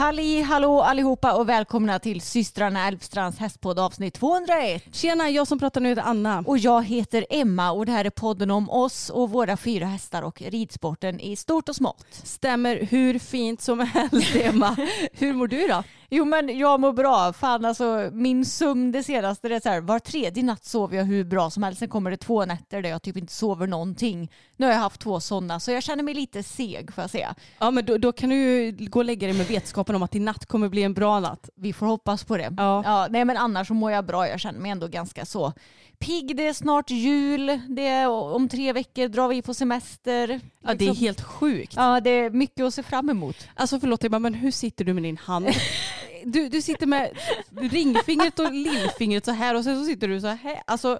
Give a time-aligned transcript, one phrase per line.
[0.00, 4.82] Halli hallå allihopa och välkomna till systrarna Älvstrands hästpodd avsnitt 201.
[4.92, 6.44] Tjena, jag som pratar nu heter Anna.
[6.46, 10.22] Och jag heter Emma och det här är podden om oss och våra fyra hästar
[10.22, 12.06] och ridsporten i stort och smått.
[12.10, 14.76] Stämmer hur fint som helst Emma.
[15.12, 15.82] hur mår du då?
[16.12, 17.32] Jo men jag mår bra.
[17.32, 21.04] Fan alltså min sömn det senaste det är så här, var tredje natt sover jag
[21.04, 21.78] hur bra som helst.
[21.78, 24.30] Sen kommer det två nätter där jag typ inte sover någonting.
[24.56, 27.34] Nu har jag haft två sådana så jag känner mig lite seg får jag säga.
[27.58, 30.10] Ja men då, då kan du ju gå och lägga dig med vetskapen om att
[30.10, 31.48] din natt kommer bli en bra natt.
[31.56, 32.54] Vi får hoppas på det.
[32.56, 32.82] Ja.
[32.84, 34.28] Ja, nej men annars så mår jag bra.
[34.28, 35.52] Jag känner mig ändå ganska så
[35.98, 36.36] pigg.
[36.36, 37.60] Det är snart jul.
[37.68, 40.40] Det är, om tre veckor drar vi på semester.
[40.62, 40.96] Ja det är Liksom.
[41.04, 41.72] helt sjukt.
[41.76, 43.36] Ja, det är mycket att se fram emot.
[43.54, 45.46] Alltså förlåt Emma men hur sitter du med din hand?
[46.24, 47.10] Du, du sitter med
[47.60, 50.62] ringfingret och lillfingret så här och sen så sitter du så här.
[50.66, 50.98] Alltså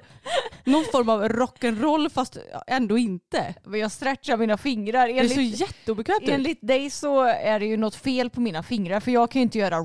[0.64, 2.36] någon form av rock'n'roll fast
[2.66, 3.54] ändå inte.
[3.64, 5.06] Men Jag stretchar mina fingrar.
[5.08, 6.28] Det är så Enligt, jätteobekvämt ut.
[6.28, 9.42] enligt dig så är det ju något fel på mina fingrar för jag kan ju
[9.42, 9.80] inte göra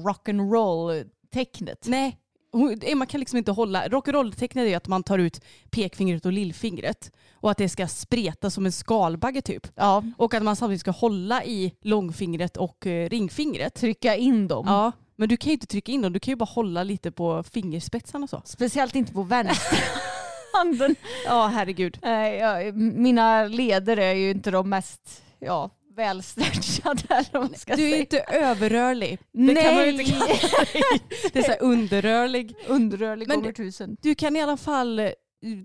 [0.75, 1.87] rock'n'roll-tecknet.
[1.87, 2.17] Nej,
[2.51, 3.87] hon- Emma kan liksom inte hålla.
[3.87, 5.41] Rock'n'roll-tecknet är ju att man tar ut
[5.71, 9.67] pekfingret och lillfingret och att det ska spreta som en skalbagge typ.
[9.75, 13.73] Ja, Och att man samtidigt ska hålla i långfingret och eh, ringfingret.
[13.75, 14.65] trycka in dem.
[14.67, 16.13] Ja, men du kan ju inte trycka in dem.
[16.13, 18.41] Du kan ju bara hålla lite på fingerspetsarna och så.
[18.45, 20.95] Speciellt inte på vänsterhanden.
[21.25, 21.99] Ja, herregud.
[22.95, 27.25] Mina leder är ju inte de mest ja, välstretchade.
[27.31, 27.97] Du är säga.
[27.97, 29.19] inte överrörlig.
[29.31, 29.63] Det Nej!
[29.63, 30.41] kan man ju inte kalla dig.
[31.33, 32.55] Det är så underrörlig.
[32.67, 33.97] Underrörlig Men gånger du- tusen.
[34.01, 34.99] Du kan i alla fall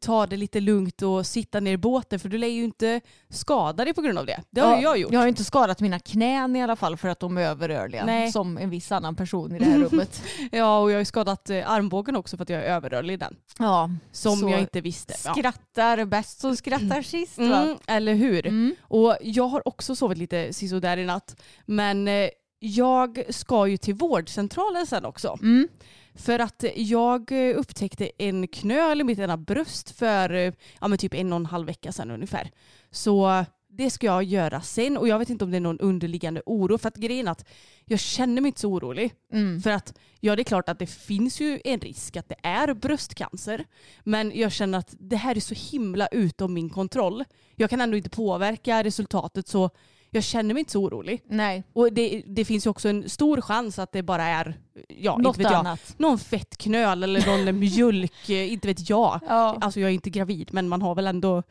[0.00, 3.84] ta det lite lugnt och sitta ner i båten för du lär ju inte skada
[3.84, 4.42] dig på grund av det.
[4.50, 5.12] Det har ju jag gjort.
[5.12, 8.04] Jag har inte skadat mina knän i alla fall för att de är överrörliga.
[8.04, 8.32] Nej.
[8.32, 10.22] Som en viss annan person i det här rummet.
[10.52, 13.16] Ja, och jag har ju skadat eh, armbågen också för att jag är överrörlig i
[13.16, 13.36] den.
[13.58, 15.14] ja, Som Så jag inte visste.
[15.24, 15.34] Ja.
[15.34, 17.62] skrattar bäst som skrattar sist va?
[17.62, 18.46] Mm, eller hur?
[18.46, 18.74] Mm.
[18.82, 21.36] Och jag har också sovit lite sisådär i natt.
[21.66, 22.28] Men eh,
[22.60, 25.38] jag ska ju till vårdcentralen sen också.
[25.42, 25.68] Mm.
[26.14, 31.32] För att jag upptäckte en knöl i mitt ena bröst för ja, men typ en
[31.32, 32.50] och en halv vecka sedan ungefär.
[32.90, 36.42] Så det ska jag göra sen och jag vet inte om det är någon underliggande
[36.46, 36.78] oro.
[36.78, 37.48] För att grejen är att
[37.84, 39.14] jag känner mig inte så orolig.
[39.32, 39.60] Mm.
[39.60, 42.74] För att ja, det är klart att det finns ju en risk att det är
[42.74, 43.64] bröstcancer.
[44.04, 47.24] Men jag känner att det här är så himla utom min kontroll.
[47.56, 49.70] Jag kan ändå inte påverka resultatet så
[50.10, 51.22] jag känner mig inte så orolig.
[51.28, 55.16] Nej, Och det, det finns ju också en stor chans att det bara är ja,
[55.16, 55.94] något inte vet jag, annat.
[55.98, 59.20] någon fettknöl eller någon mjölk, eh, inte vet jag.
[59.28, 59.58] Ja.
[59.60, 61.42] Alltså jag är inte gravid men man har väl ändå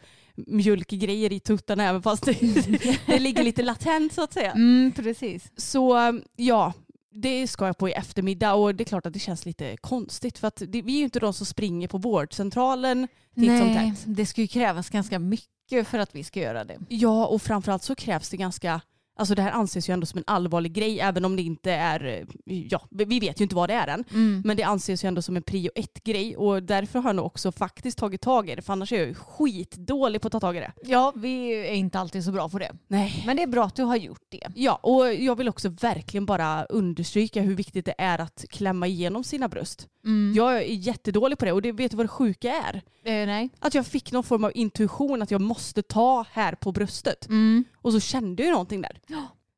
[0.47, 2.39] mjölkgrejer i tuttarna även fast det,
[3.05, 4.51] det ligger lite latent så att säga.
[4.51, 5.51] Mm, precis.
[5.57, 5.97] Så
[6.35, 6.73] ja,
[7.21, 10.37] det ska jag på i eftermiddag och det är klart att det känns lite konstigt
[10.37, 14.03] för att det, vi är ju inte de som springer på vårdcentralen titt som tätt.
[14.05, 16.77] det ska ju krävas ganska mycket för att vi ska göra det.
[16.89, 18.81] Ja och framförallt så krävs det ganska
[19.19, 22.25] Alltså det här anses ju ändå som en allvarlig grej även om det inte är,
[22.45, 24.03] ja vi vet ju inte vad det är än.
[24.11, 24.41] Mm.
[24.45, 27.25] Men det anses ju ändå som en prio ett grej och därför har jag nog
[27.25, 30.39] också faktiskt tagit tag i det för annars är jag ju skitdålig på att ta
[30.39, 30.71] tag i det.
[30.83, 32.71] Ja, vi är inte alltid så bra på det.
[32.87, 33.23] Nej.
[33.25, 34.47] Men det är bra att du har gjort det.
[34.55, 39.23] Ja, och jag vill också verkligen bara understryka hur viktigt det är att klämma igenom
[39.23, 39.87] sina bröst.
[40.05, 40.33] Mm.
[40.35, 42.81] Jag är jättedålig på det och det vet du vad det sjuka är?
[43.03, 43.49] Eh, nej.
[43.59, 47.27] Att jag fick någon form av intuition att jag måste ta här på bröstet.
[47.27, 47.63] Mm.
[47.75, 48.99] Och så kände jag någonting där.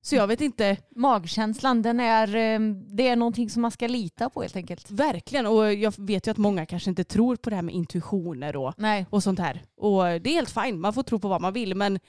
[0.03, 4.29] Så jag vet inte, Magkänslan, den är, eh, det är någonting som man ska lita
[4.29, 4.91] på helt enkelt.
[4.91, 5.45] verkligen.
[5.47, 8.73] Och jag vet ju att många kanske inte tror på det här med intuitioner och,
[8.77, 9.05] Nej.
[9.09, 9.61] och sånt här.
[9.77, 11.75] Och det är helt fint, man får tro på vad man vill.
[11.75, 11.99] Men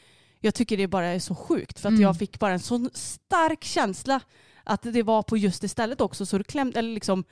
[0.40, 2.02] jag tycker det bara är så sjukt för att Mm.
[2.02, 4.20] jag fick bara en sån stark känsla
[4.64, 6.26] att det var på just det stället också.
[6.26, 7.24] Så det klämde, eller liksom,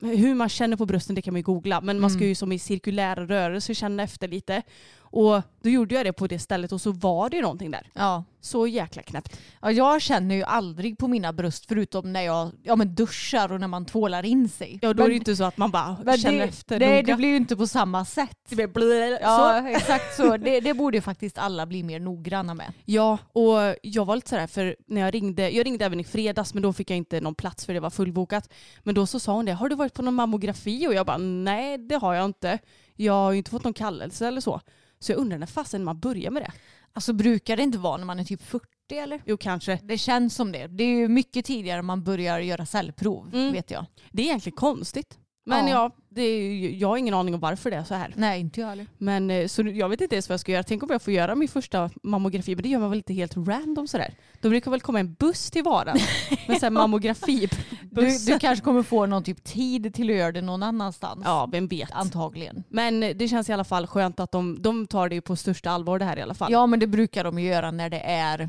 [0.00, 1.80] hur man känner på brösten det kan man ju googla.
[1.80, 2.28] Men man ska Mm.
[2.28, 4.62] ju som i cirkulära rörelser känna efter lite.
[5.10, 7.90] Och då gjorde jag det på det stället och så var det någonting där.
[7.94, 8.24] Ja.
[8.40, 9.40] Så jäkla knäppt.
[9.62, 13.60] Ja, jag känner ju aldrig på mina bröst förutom när jag ja, men duschar och
[13.60, 14.78] när man tvålar in sig.
[14.82, 17.02] Ja då är det inte så att man bara men känner det, efter det, noga.
[17.02, 18.38] det blir ju inte på samma sätt.
[18.48, 19.22] Det blir så.
[19.22, 20.36] Ja, exakt så.
[20.36, 22.72] Det, det borde ju faktiskt alla bli mer noggranna med.
[22.84, 26.54] Ja, och jag var lite sådär för när jag ringde, jag ringde även i fredags
[26.54, 28.52] men då fick jag inte någon plats för det var fullbokat.
[28.82, 30.86] Men då så sa hon det, har du varit på någon mammografi?
[30.88, 32.58] Och jag bara, nej det har jag inte.
[32.96, 34.60] Jag har ju inte fått någon kallelse eller så.
[34.98, 36.52] Så jag undrar när fasen man börjar med det.
[36.92, 39.22] Alltså brukar det inte vara när man är typ 40 eller?
[39.26, 39.80] Jo kanske.
[39.82, 40.66] Det känns som det.
[40.66, 43.52] Det är ju mycket tidigare man börjar göra cellprov, Mm.
[43.52, 43.86] vet jag.
[44.12, 45.18] Det är egentligen konstigt.
[45.48, 45.72] Men Ja.
[45.72, 48.12] ja, det är, jag har ingen aning om varför det är så här.
[48.16, 48.86] Nej, inte jag heller.
[48.98, 50.62] Men eh, så jag vet inte ens vad jag ska göra.
[50.62, 52.54] Tänk om jag får göra min första mammografi.
[52.54, 54.14] Men det gör man väl lite helt random sådär.
[54.40, 55.98] Då brukar väl komma en buss till varan.
[56.48, 57.48] Med såhär mammografi.
[57.90, 61.22] Du, du kanske kommer få någon typ tid till att göra det någon annanstans.
[61.24, 61.92] Ja, vem vet.
[61.92, 62.64] Antagligen.
[62.68, 65.98] Men det känns i alla fall skönt att de, de tar det på största allvar
[65.98, 66.52] det här i alla fall.
[66.52, 68.48] Ja, men det brukar de göra när det är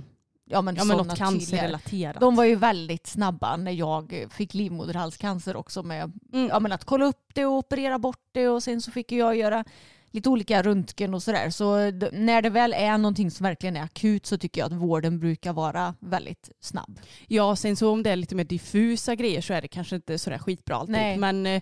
[0.49, 2.19] ja, men ja men något cancerrelaterat.
[2.21, 6.47] De var ju väldigt snabba när jag fick livmoderhalscancer också med Mm.
[6.47, 9.35] ja, men att kolla upp det och operera bort det och sen så fick jag
[9.35, 9.63] göra
[10.11, 11.49] lite olika röntgen och sådär.
[11.49, 11.75] Så
[12.11, 15.53] när det väl är någonting som verkligen är akut så tycker jag att vården brukar
[15.53, 16.99] vara väldigt snabb.
[17.27, 20.17] Ja, sen så om det är lite mer diffusa grejer så är det kanske inte
[20.19, 20.91] sådär skitbra alltid.
[20.91, 21.17] Nej.
[21.17, 21.61] Men eh,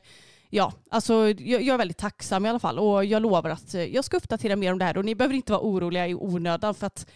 [0.50, 3.84] ja, alltså jag, jag är väldigt tacksam i alla fall och jag lovar att eh,
[3.84, 6.74] jag ska uppdatera mer om det här och ni behöver inte vara oroliga i onödan
[6.76, 7.08] för att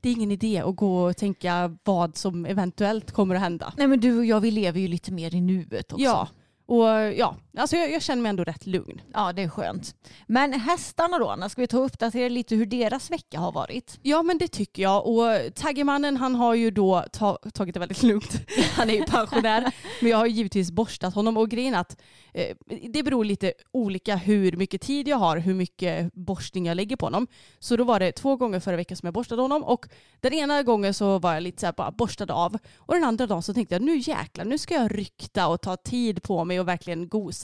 [0.00, 3.72] det är ingen idé att gå och tänka vad som eventuellt kommer att hända.
[3.76, 6.04] Nej men du och jag vi lever ju lite mer i nuet också.
[6.04, 6.28] Ja,
[6.66, 6.86] och
[7.16, 9.00] ja, alltså jag, jag känner mig ändå rätt lugn.
[9.14, 9.94] Ja det är skönt.
[10.26, 13.98] Men hästarna då, Anna, ska vi ta och uppdatera lite hur deras vecka har varit?
[14.02, 18.02] Ja men det tycker jag och Taggemannen han har ju då ta, tagit det väldigt
[18.02, 18.40] lugnt.
[18.76, 22.00] Han är ju pensionär men jag har ju givetvis borstat honom och grejen att
[22.34, 22.56] eh,
[22.92, 27.06] det beror lite olika hur mycket tid jag har, hur mycket borstning jag lägger på
[27.06, 27.26] honom.
[27.58, 29.86] Så då var det två gånger förra veckan som jag borstade honom och
[30.20, 33.26] den ena gången så var jag lite så här bara borstad av och den andra
[33.26, 36.60] dagen så tänkte jag nu jäklar nu ska jag rykta och ta tid på mig
[36.60, 37.39] och verkligen gosa.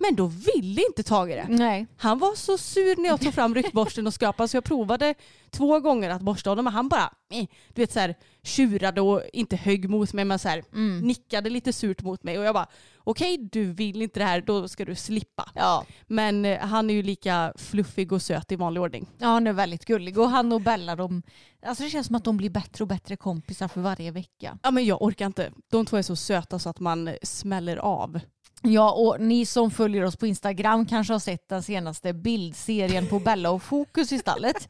[0.00, 1.46] Men då ville inte Tage det.
[1.48, 1.86] Nej.
[1.96, 5.14] Han var så sur när jag tog fram ryktborsten och skrapade så jag provade
[5.50, 7.12] två gånger att borsta honom men han bara
[7.74, 10.64] du vet så här tjurade och inte högg mot mig men så här
[11.02, 12.66] nickade lite surt mot mig och jag bara
[12.98, 15.50] okej du vill inte det här då ska du slippa.
[15.54, 15.84] Ja.
[16.06, 19.06] Men eh, han är ju lika fluffig och söt i vanlig ordning.
[19.18, 21.22] ja, han är väldigt gullig och han och Bella de,
[21.66, 24.58] alltså det känns som att de blir bättre och bättre kompisar för varje vecka.
[24.62, 25.52] Ja men jag orkar inte.
[25.70, 28.20] De två är så söta så att man smäller av.
[28.64, 33.18] Ja, och ni som följer oss på Instagram kanske har sett den senaste bildserien på
[33.18, 34.68] Bella och Fokus i stallet.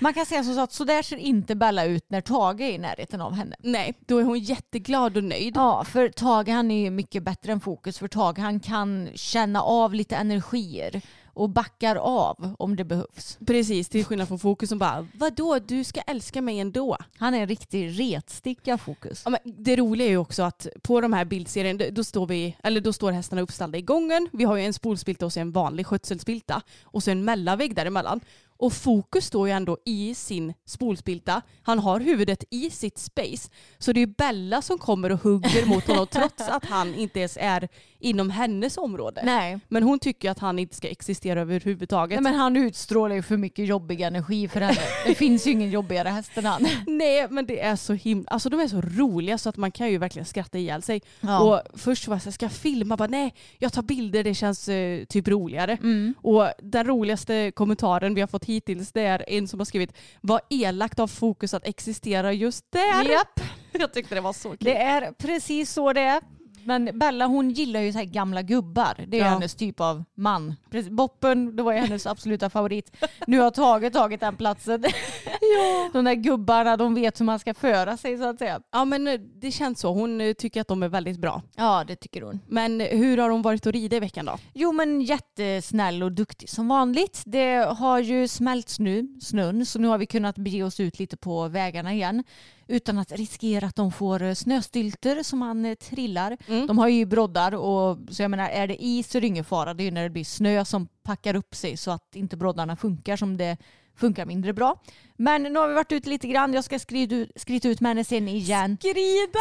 [0.00, 2.78] Man kan säga så att så där ser inte Bella ut när Tage är i
[2.78, 3.56] närheten av henne.
[3.58, 5.56] Nej, då är hon jätteglad och nöjd.
[5.56, 9.94] Ja, för Tage han är mycket bättre än Fokus för Tage han kan känna av
[9.94, 11.02] lite energier
[11.38, 13.38] och backar av om det behövs.
[13.46, 16.96] Precis, till skillnad från Fokus som bara vadå du ska älska mig ändå.
[17.18, 19.22] Han är en riktig retsticka Fokus.
[19.24, 22.56] Ja, men det roliga är ju också att på de här bildserien då står, vi,
[22.62, 24.28] eller då står hästarna uppställda i gången.
[24.32, 28.20] Vi har ju en spolspilta och så en vanlig skötselspilta och så en mellanvägg däremellan.
[28.58, 31.42] Och fokus står ju ändå i sin spolspilta.
[31.62, 33.50] Han har huvudet i sitt space.
[33.78, 37.38] Så det är Bella som kommer och hugger mot honom trots att han inte ens
[37.40, 39.20] är inom hennes område.
[39.24, 39.58] Nej.
[39.68, 42.22] Men hon tycker att han inte ska existera överhuvudtaget.
[42.22, 44.80] Nej, men han utstrålar ju för mycket jobbig energi för henne.
[45.06, 46.66] Det finns ju ingen jobbigare häst än han.
[46.86, 49.90] Nej men det är så himla, alltså de är så roliga så att man kan
[49.90, 51.02] ju verkligen skratta ihjäl sig.
[51.20, 51.40] Ja.
[51.40, 52.96] Och först var jag så här, ska jag filma?
[52.96, 55.78] Bara, nej, jag tar bilder, det känns eh, typ roligare.
[56.22, 60.40] Och den roligaste kommentaren vi har fått hittills det är en som har skrivit vad
[60.50, 63.10] elakt av fokus att existera just där.
[63.10, 63.40] Japp.
[63.72, 64.58] Jag tyckte det var så kul.
[64.60, 66.22] Det är precis så det är.
[66.68, 69.04] Men Bella hon gillar ju så här gamla gubbar.
[69.08, 69.28] Det är Ja.
[69.28, 70.54] hennes typ av man.
[70.70, 70.90] Precis.
[70.90, 72.96] Boppen, det var ju hennes absoluta favorit.
[73.26, 74.84] Nu har Tage tagit den platsen.
[75.40, 75.90] Ja.
[75.92, 78.60] De där gubbarna, de vet hur man ska föra sig så att säga.
[78.72, 79.92] ja men eh, det känns så.
[79.92, 81.42] Hon eh, tycker att de är väldigt bra.
[81.56, 82.40] Ja, det tycker hon.
[82.48, 84.38] Men hur har hon varit och rida i veckan då?
[84.54, 87.22] Jo men jättesnäll och duktig som vanligt.
[87.26, 91.16] Det har ju smälts nu, snön, så nu har vi kunnat bege oss ut lite
[91.16, 92.24] på vägarna igen
[92.68, 96.36] utan att riskera att de får eh, snöstylter som han eh, trillar.
[96.66, 99.44] De har ju broddar och så jag menar är det is så är det ingen
[99.44, 99.74] fara.
[99.74, 102.76] Det är ju när det blir snö som packar upp sig så att inte broddarna
[102.76, 103.56] funkar som det
[103.96, 104.80] funkar mindre bra.
[105.16, 106.54] Men nu har vi varit ute lite grann.
[106.54, 108.76] Jag ska skrida ut, skrida ut med henne sen igen.
[108.80, 109.38] Skrida!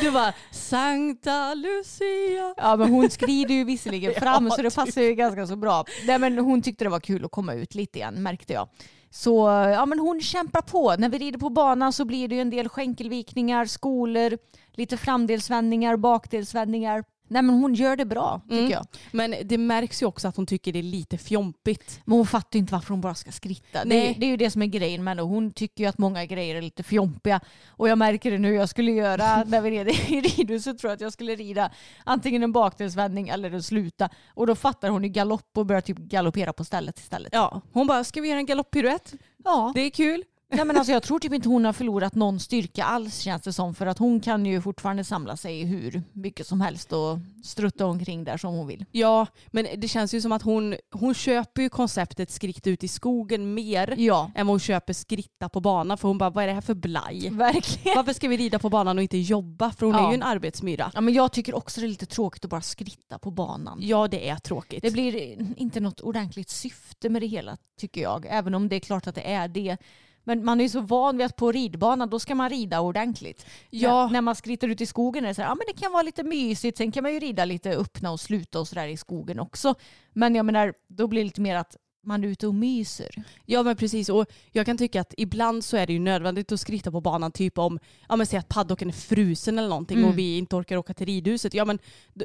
[0.00, 2.54] du bara Sankta Lucia.
[2.56, 5.84] Ja men hon skrider ju visserligen fram Ja, så det passar ju ganska så bra.
[6.06, 8.68] Nej, men hon tyckte det var kul att komma ut lite igen märkte jag.
[9.16, 10.94] Så ja, men hon kämpar på.
[10.98, 14.38] När vi rider på banan så blir det ju en del skänkelvikningar, skolor,
[14.72, 17.04] lite framdelsvändningar, bakdelsvändningar.
[17.28, 18.70] Nej men hon gör det bra tycker Mm.
[18.70, 18.86] jag.
[19.12, 22.00] Men det märks ju också att hon tycker det är lite fjompigt.
[22.04, 23.84] Men hon fattar ju inte varför hon bara ska skritta.
[23.84, 24.16] Det, Nej.
[24.20, 25.22] det är ju det som är grejen med henne.
[25.22, 27.40] Hon tycker ju att många grejer är lite fjompiga.
[27.68, 30.94] Och jag märker det nu jag skulle göra när vi red i ridhuset tror jag
[30.96, 31.70] att jag skulle rida
[32.04, 34.08] antingen en bakdelsvändning eller en sluta.
[34.28, 37.28] Och då fattar hon i galopp och börjar typ galoppera på stället istället.
[37.32, 39.14] Ja, hon bara, ska vi göra en galopppiruett?
[39.44, 39.72] Ja.
[39.74, 40.24] Det är kul.
[40.48, 43.52] Nej, men alltså, jag tror typ inte hon har förlorat någon styrka alls känns det
[43.52, 43.74] som.
[43.74, 48.24] För att hon kan ju fortfarande samla sig hur mycket som helst och strutta omkring
[48.24, 48.84] där som hon vill.
[48.90, 52.88] Ja, men det känns ju som att hon, hon köper ju konceptet skritta ut i
[52.88, 55.98] skogen mer Ja, än vad hon köper skritta på banan.
[55.98, 57.28] För hon bara, vad är det här för blaj?
[57.30, 57.96] verkligen.
[57.96, 59.70] Varför ska vi rida på banan och inte jobba?
[59.70, 60.06] För hon Ja.
[60.06, 60.90] är ju en arbetsmyra.
[60.94, 63.78] Ja, men jag tycker också det är lite tråkigt att bara skritta på banan.
[63.82, 64.82] Ja, det är tråkigt.
[64.82, 68.26] Det blir inte något ordentligt syfte med det hela tycker jag.
[68.30, 69.76] Även om det är klart att det är det.
[70.24, 73.46] Men man är ju så van vid att på ridbanan då ska man rida ordentligt.
[73.70, 74.06] Ja.
[74.06, 75.92] När, när man skrittar ut i skogen är det så här, ja men det kan
[75.92, 76.78] vara lite mysigt.
[76.78, 79.74] Sen kan man ju rida lite öppna och sluta och sådär i skogen också.
[80.12, 81.76] Men jag menar, då blir det lite mer att
[82.06, 83.24] man är ute och myser.
[83.46, 86.60] Ja men precis och jag kan tycka att ibland så är det ju nödvändigt att
[86.60, 87.78] skritta på banan typ om,
[88.08, 90.10] ja men säg att paddocken är frusen eller någonting Mm.
[90.10, 91.54] och vi inte orkar åka till ridhuset.
[91.54, 91.78] Ja men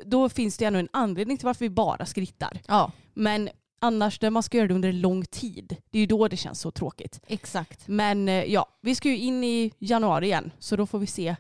[0.06, 2.62] då finns det ändå en anledning till varför vi bara skrittar.
[2.68, 6.28] Ja, Men annars när man ska göra det under lång tid, det är ju då
[6.28, 7.20] det känns så tråkigt.
[7.28, 7.88] exakt.
[7.88, 11.36] Men eh, ja, vi ska ju in i januari igen så då får vi se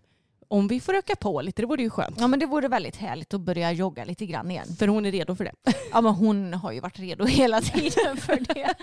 [0.49, 2.15] om vi får öka på lite, det vore ju skönt.
[2.19, 4.67] Ja men det vore väldigt härligt att börja jogga lite grann igen.
[4.79, 5.53] För hon är redo för det.
[5.91, 8.73] Ja men hon har ju varit redo hela tiden för det.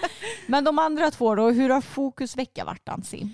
[0.47, 3.29] Men de andra två då, hur har fokus vecka varit Ansi?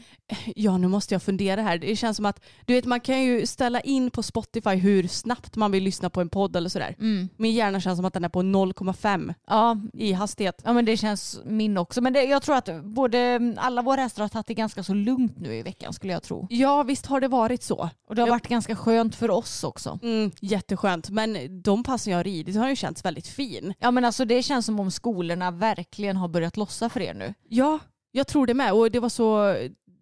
[0.57, 1.79] Ja, nu måste jag fundera här.
[1.79, 5.57] Det känns som att du vet, man kan ju ställa in på Spotify hur snabbt
[5.57, 6.95] man vill lyssna på en podd eller sådär.
[7.37, 10.63] Min hjärna känns som att den är på 0,5 Ja, i hastighet.
[10.65, 12.01] Ja men det känns min också.
[12.01, 15.39] Men det, jag tror att både alla våra hästar har tagit det ganska så lugnt
[15.39, 16.47] nu i veckan skulle jag tro.
[16.51, 17.91] Ja, visst har det varit så.
[18.09, 19.99] Och har varit ganska skönt för oss också.
[20.03, 21.11] Mm, jätteskönt.
[21.11, 23.75] Men de passen jag har ridit har ju känts väldigt fin.
[23.79, 27.35] Ja men alltså det känns som om skolorna verkligen har börjat lossa för er nu.
[27.49, 27.79] Ja,
[28.13, 28.73] jag tror det med.
[28.73, 29.57] Och det var så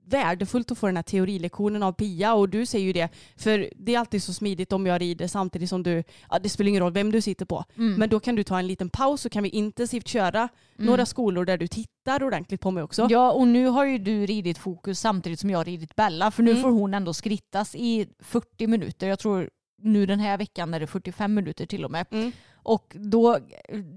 [0.05, 3.09] värdefullt att få den här teorilektionen av Pia och du säger ju det.
[3.37, 6.69] För det är alltid så smidigt om jag rider samtidigt som du, ja, det spelar
[6.69, 7.65] ingen roll vem du sitter på.
[7.99, 11.45] Men då kan du ta en liten paus så kan vi intensivt köra några skolor
[11.45, 13.07] där du tittar ordentligt på mig också.
[13.11, 16.31] Ja och nu har ju du ridit fokus samtidigt som jag har ridit Bella.
[16.31, 16.63] För nu Mm.
[16.63, 19.09] får hon ändå skrittas i 40 minuter.
[19.09, 19.51] Jag tror
[19.83, 22.07] nu den här veckan är det 45 minuter till och med.
[22.61, 22.75] Mm.
[22.75, 23.39] Och då,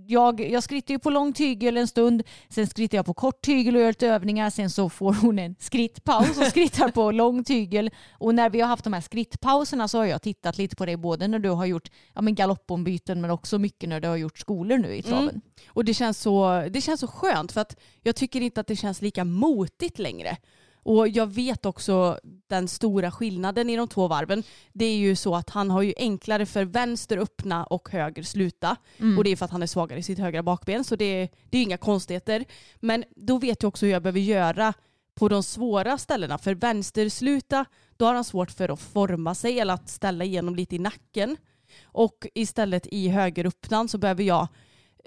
[0.08, 3.76] jag, jag skrittar ju på lång tygel en stund, sen skrittar jag på kort tygel
[3.76, 7.92] och gör lite övningar, sen så får hon en skrittpaus och skrittar på lång tygel.
[8.12, 10.98] Och när vi har haft de här skrittpauserna så har jag tittat lite på det
[10.98, 14.40] både när du har gjort ja, men galoppombyten men också mycket när du har gjort
[14.40, 15.30] skolor nu i traven.
[15.30, 15.42] Mm.
[15.68, 18.76] Och det känns, så, det känns så skönt för att jag tycker inte att det
[18.76, 20.38] känns lika motigt längre.
[20.84, 24.44] Och jag vet också den stora skillnaden i de två varven.
[24.74, 28.76] Det är ju så att han har ju enklare för vänster öppna och höger sluta.
[29.18, 30.84] Och det är för att han är svagare i sitt högra bakben.
[30.84, 32.46] Så det, det är inga konstigheter.
[32.80, 34.74] Men då vet jag också hur jag behöver göra
[35.16, 36.38] på de svåra ställena.
[36.38, 37.66] För vänster sluta,
[37.98, 41.38] då har han svårt för att forma sig eller att ställa igenom lite i nacken.
[41.84, 44.48] Och istället i högeröppnan så behöver jag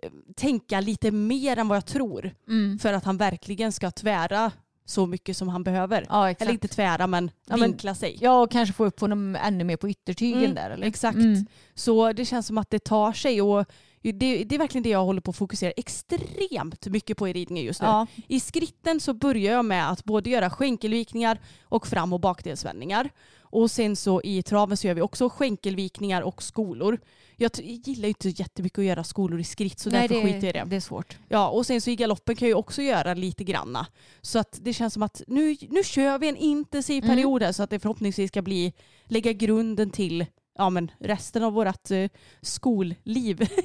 [0.03, 2.35] eh, tänka lite mer än vad jag tror.
[2.79, 4.53] För att han verkligen ska tvära
[4.87, 6.07] så mycket som han behöver.
[6.09, 6.31] Ja.
[6.31, 8.19] Eller inte tvära men Ja, men- vinkla sig.
[8.21, 10.71] Ja, och kanske få upp honom ännu mer på yttertygen Mm, där.
[10.71, 10.87] Eller?
[10.87, 11.17] Exakt.
[11.17, 11.47] Mm.
[11.75, 13.65] Så det känns som att det tar sig och
[14.03, 17.65] det, det är verkligen det jag håller på att fokusera extremt mycket på i ridningen
[17.65, 17.87] just nu.
[17.87, 18.07] Ja.
[18.29, 23.11] I skritten så börjar jag med att både göra skänkelvikningar och fram och bakdelsvändningar.
[23.57, 26.99] Och sen så i traven så gör vi också skänkelvikningar och skolor.
[27.37, 30.33] Jag t- gillar ju inte jättemycket att göra skolor i skritt så Nej, därför det,
[30.33, 30.65] skiter jag i det.
[30.71, 31.19] det är svårt.
[31.29, 33.87] Ja, och sen så i galoppen kan jag ju också göra lite granna.
[34.21, 37.17] Så att det känns som att nu, nu kör vi en intensiv Mm.
[37.17, 38.73] period här så att det förhoppningsvis ska bli,
[39.05, 40.27] lägga grunden till
[40.59, 42.09] ja, men resten av vårt eh,
[42.43, 43.49] skolliv.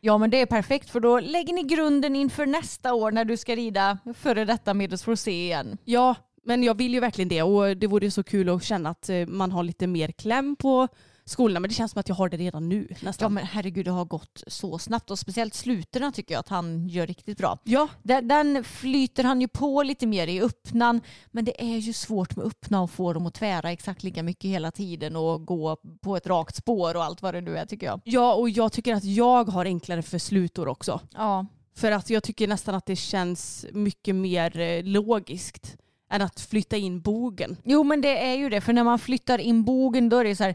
[0.00, 3.36] Ja men det är perfekt för då lägger ni grunden inför nästa år när du
[3.36, 5.78] ska rida före detta medelsforcé igen.
[5.84, 6.14] ja,
[6.48, 9.26] men jag vill ju verkligen det och det vore så kul att känna att eh,
[9.26, 10.88] man har lite mer kläm på
[11.24, 11.60] skolorna.
[11.60, 13.34] Men det känns som att jag har det redan nu Ja nästan.
[13.34, 17.06] men herregud det har gått så snabbt och speciellt sluten tycker jag att han gör
[17.06, 17.58] riktigt bra.
[17.64, 21.00] Ja, Den, den flyter han ju på lite mer i öppnan
[21.30, 24.50] men det är ju svårt med öppna och få dem att tvära exakt lika mycket
[24.50, 27.86] hela tiden och gå på ett rakt spår och allt vad det nu är tycker
[27.86, 28.00] jag.
[28.04, 31.00] ja, och jag tycker att jag har enklare för slutor också.
[31.14, 35.76] Ja, För att jag tycker nästan att det känns mycket mer eh, logiskt
[36.10, 37.56] än att flytta in bogen.
[37.64, 40.36] jo men det är ju det för när man flyttar in bogen då är det
[40.36, 40.54] så här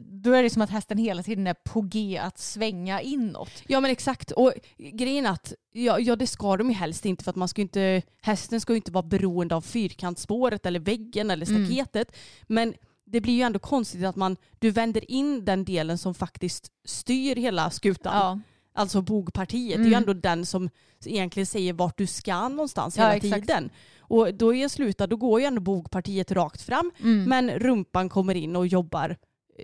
[0.00, 3.50] då är det som att hästen hela tiden är på G att svänga inåt.
[3.66, 4.30] Ja men exakt.
[4.30, 7.48] Och grejen är att ja, ja det ska de ju helst inte för att man
[7.48, 11.66] ska inte, hästen ska ju inte vara beroende av fyrkantsspåret eller väggen eller Mm.
[11.66, 12.16] staketet.
[12.46, 16.70] Men det blir ju ändå konstigt att man, du vänder in den delen som faktiskt
[16.84, 18.14] styr hela skutan.
[18.16, 18.40] Ja.
[18.74, 19.76] Alltså bogpartiet.
[19.78, 20.70] Det är ju ändå den som
[21.04, 23.46] egentligen säger vart du ska någonstans Ja, hela exakt.
[23.46, 23.70] tiden.
[24.02, 26.90] Och då är jag slutad, då går ju ändå bogpartiet rakt fram.
[27.00, 27.24] Mm.
[27.24, 29.16] Men rumpan kommer in och jobbar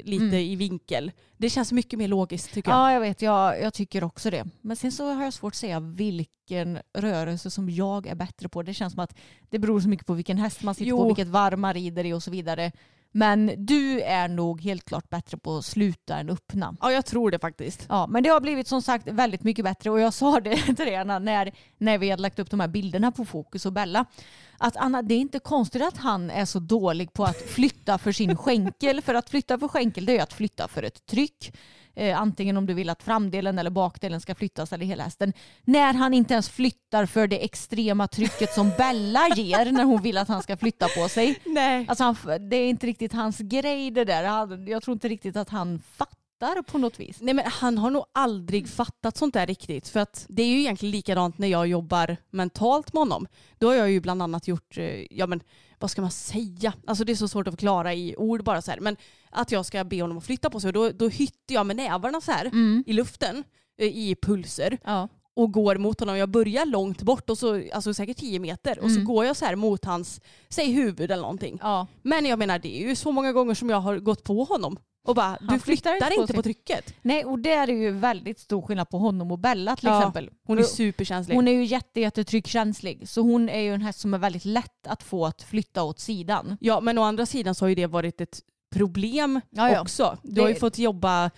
[0.05, 1.13] lite i vinkel.
[1.37, 2.79] Det känns mycket mer logiskt tycker jag.
[2.79, 3.23] Ja, jag vet.
[3.23, 4.45] Jag, jag tycker också det.
[4.61, 8.63] Men sen så har jag svårt att säga vilken rörelse som jag är bättre på.
[8.63, 9.19] Det känns som att
[9.51, 10.99] det beror så mycket på vilken häst man sitter Jo.
[10.99, 12.73] på, vilket varv man rider i och så vidare.
[13.13, 16.77] Men du är nog helt klart bättre på att sluta än öppna.
[16.81, 17.87] Ja, jag tror det faktiskt.
[17.89, 20.89] Ja, men det har blivit som sagt väldigt mycket bättre och jag sa det till
[20.89, 24.05] er när, när vi hade lagt upp de här bilderna på Fokus och Bella.
[24.59, 28.13] Att Anna, det är inte konstigt att han är så dålig på att flytta för
[28.13, 29.03] sin skänkel.
[29.03, 31.53] För att flytta för skänkel det är att flytta för ett tryck.
[31.99, 35.33] Eh, antingen om du vill att framdelen eller bakdelen ska flyttas eller hela hästen.
[35.65, 40.19] När han inte ens flyttar för det extrema trycket som Bella ger när hon vill
[40.19, 41.39] att han ska flytta på sig.
[41.47, 41.87] Nej.
[41.89, 42.17] Alltså han,
[42.49, 44.25] det är inte riktigt hans grej det där.
[44.25, 47.17] Han- Jag tror inte riktigt att han fattar på något vis.
[47.21, 49.89] Nej men han har nog aldrig fattat sånt där riktigt.
[49.89, 53.27] För att det är ju egentligen likadant när jag jobbar mentalt med honom.
[53.59, 55.41] Då har jag ju bland annat gjort, eh, ja men
[55.79, 56.73] vad ska man säga?
[56.87, 58.81] Alltså det är så svårt att förklara i ord bara så här.
[58.81, 58.97] Men
[59.31, 61.77] att jag ska be honom att flytta på sig och då, då hytter jag med
[61.77, 62.51] nävarna så här
[62.87, 63.45] i luften
[63.81, 65.09] eh, i pulser Ja.
[65.37, 66.17] och går mot honom.
[66.17, 69.45] Jag börjar långt bort och så, alltså säkert 10 meter och så går jag så
[69.45, 71.59] här mot hans, säg huvud eller någonting.
[71.63, 71.87] Ja.
[72.03, 74.79] Men jag menar det är ju så många gånger som jag har gått på honom
[75.07, 76.95] och bara du flyttar flyttar, inte på på trycket.
[77.03, 80.31] Nej, och det är ju väldigt stor skillnad på honom och Bella till Ja, exempel.
[80.47, 81.35] Hon är superkänslig.
[81.35, 83.09] hon är ju jätte, jättetryckkänslig.
[83.09, 86.01] Så hon är ju en häst som är väldigt lätt att få att flytta åt
[86.01, 86.57] sidan.
[86.61, 89.81] Ja men å andra sidan så har ju det varit ett problem Ja, ja.
[89.81, 90.19] också.
[90.23, 91.31] Du har ju Det- fått jobba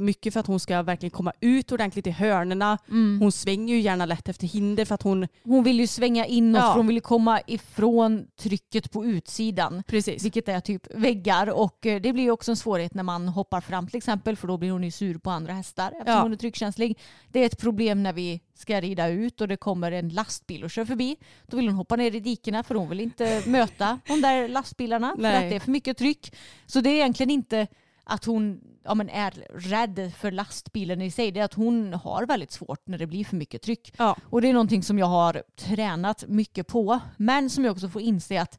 [0.00, 2.78] mycket för att hon ska verkligen komma ut ordentligt i hörnerna.
[2.88, 3.20] Mm.
[3.20, 5.28] Hon svänger ju gärna lätt efter hinder för att hon...
[5.44, 6.68] Hon vill ju svänga inåt Ja.
[6.68, 9.82] för hon vill komma ifrån trycket på utsidan.
[9.86, 10.24] Precis.
[10.24, 13.60] Vilket är typ väggar och eh, det blir ju också en svårighet när man hoppar
[13.60, 16.22] fram till exempel för då blir hon ju sur på andra hästar eftersom Ja.
[16.22, 16.98] hon är tryckkänslig.
[17.28, 20.70] Det är ett problem när vi ska rida ut och det kommer en lastbil och
[20.70, 21.16] kör förbi.
[21.46, 25.12] Då vill hon hoppa ner i dikena för hon vill inte möta de där lastbilarna
[25.16, 25.44] för Nej.
[25.44, 26.34] att det är för mycket tryck.
[26.66, 27.66] Så det är egentligen inte
[28.10, 31.32] att hon ja, men är rädd för lastbilen i sig.
[31.32, 33.94] Det är att hon har väldigt svårt när det blir för mycket tryck.
[33.98, 34.16] Ja.
[34.22, 37.00] Och det är någonting som jag har tränat mycket på.
[37.16, 38.58] Men som jag också får inse att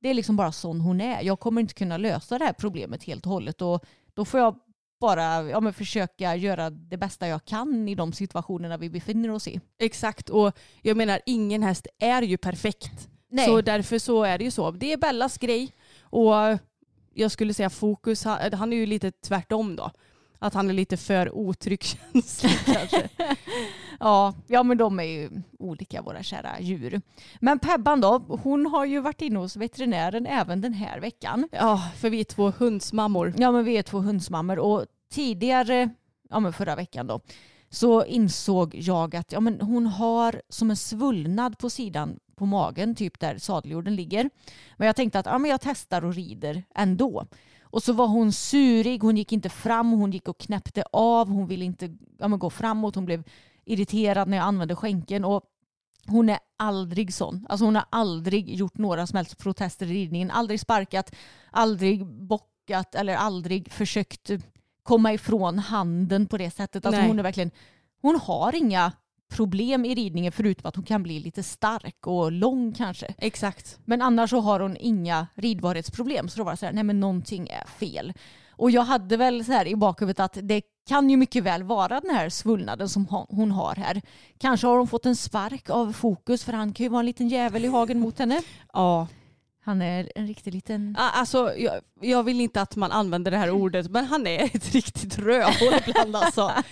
[0.00, 1.22] det är liksom bara sån hon är.
[1.22, 3.62] Jag kommer inte kunna lösa det här problemet helt och hållet.
[3.62, 3.84] Och
[4.14, 4.58] då får jag
[5.00, 9.48] bara ja, men försöka göra det bästa jag kan i de situationerna vi befinner oss
[9.48, 9.60] i.
[9.78, 13.08] Exakt och jag menar ingen häst är ju perfekt.
[13.30, 13.46] Nej.
[13.46, 14.70] Så därför så är det ju så.
[14.70, 16.58] Det är Bellas grej och
[17.14, 19.90] jag skulle säga fokus, han, han är ju lite tvärtom då.
[20.38, 23.08] Att han är lite för otryckkänslig kanske.
[24.00, 27.00] Ja, ja, men de är ju olika våra kära djur.
[27.40, 31.48] Men Pebban då, hon har ju varit inne hos veterinären även den här veckan.
[31.52, 33.34] Ja, för vi är två hundsmammor.
[33.38, 35.90] Ja, men vi är två hundsmammor och tidigare,
[36.30, 37.20] ja men förra veckan då,
[37.70, 42.94] så insåg jag att ja, men hon har som en svullnad på sidan på magen,
[42.94, 44.30] typ där sadeljorden ligger.
[44.76, 47.26] Men jag tänkte att ja, men jag testar och rider ändå.
[47.62, 51.46] Och så var hon surig, hon gick inte fram, hon gick och knäppte av, hon
[51.46, 53.24] ville inte ja, men gå framåt, hon blev
[53.64, 55.24] irriterad när jag använde skänken.
[55.24, 55.42] Och
[56.06, 57.46] hon är aldrig sån.
[57.48, 60.30] Alltså hon har aldrig gjort några som helst protester i ridningen.
[60.30, 61.14] Aldrig sparkat,
[61.50, 64.30] aldrig bockat eller aldrig försökt
[64.82, 66.86] komma ifrån handen på det sättet.
[66.86, 67.08] Alltså Nej.
[67.08, 67.50] hon är verkligen,
[68.00, 68.92] hon har inga
[69.32, 73.14] problem i ridningen förutom att hon kan bli lite stark och lång kanske.
[73.18, 73.78] Exakt.
[73.84, 76.28] Men annars så har hon inga ridbarhetsproblem.
[76.28, 78.12] Så då var det så här, nej men någonting är fel.
[78.50, 82.00] Och jag hade väl så här i bakhuvudet att det kan ju mycket väl vara
[82.00, 84.02] den här svullnaden som hon- har här.
[84.38, 87.28] Kanske har hon fått en spark av fokus för han kan ju vara en liten
[87.28, 88.42] jävel i hagen mot henne.
[88.72, 89.06] Ja.
[89.64, 90.96] Han är en riktig liten...
[90.98, 94.72] Alltså, jag, jag vill inte att man använder det här ordet men han är ett
[94.72, 96.52] riktigt rövhål ibland alltså.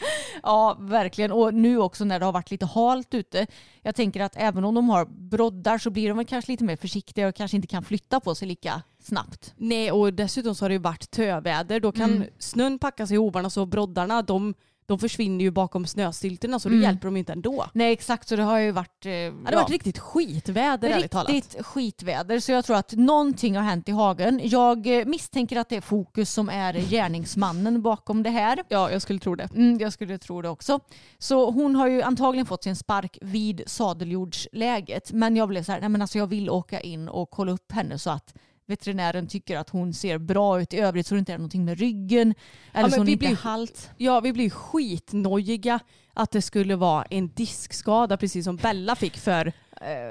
[0.42, 1.32] Ja, verkligen.
[1.32, 3.46] Och nu också när det har varit lite halt ute.
[3.82, 6.76] Jag tänker att även om de har broddar så blir de väl kanske lite mer
[6.76, 9.54] försiktiga och kanske inte kan flytta på sig lika snabbt.
[9.56, 11.80] Nej och dessutom så har det ju varit töväder.
[11.80, 12.28] Då kan Mm.
[12.38, 14.54] snön packas i hovarna så broddarna de,
[14.90, 16.82] de försvinner ju bakom snöstilterna så då Mm.
[16.84, 17.66] hjälper de inte ändå.
[17.72, 19.06] Nej exakt, så det har ju varit...
[19.06, 21.30] Eh, Det har varit riktigt skitväder ärligt talat.
[21.32, 24.40] Riktigt skitväder så jag tror att någonting har hänt i hagen.
[24.42, 28.64] Jag eh, misstänker att det är Fokus som är gärningsmannen bakom det här.
[28.68, 29.48] Ja jag skulle tro det.
[29.54, 30.80] Mm, jag skulle tro det också.
[31.18, 35.12] Så hon har ju antagligen fått sin spark vid sadeljordsläget.
[35.12, 37.72] Men jag blev så här, nej men alltså jag vill åka in och kolla upp
[37.72, 38.34] henne så att
[38.70, 41.78] veterinären tycker att hon ser bra ut i övrigt så det inte är någonting med
[41.78, 42.34] ryggen.
[42.72, 43.90] Eller men så hon vi inte blir- halt.
[43.96, 45.80] Ja vi blir skitnojiga
[46.14, 49.52] att det skulle vara en diskskada precis som Bella fick för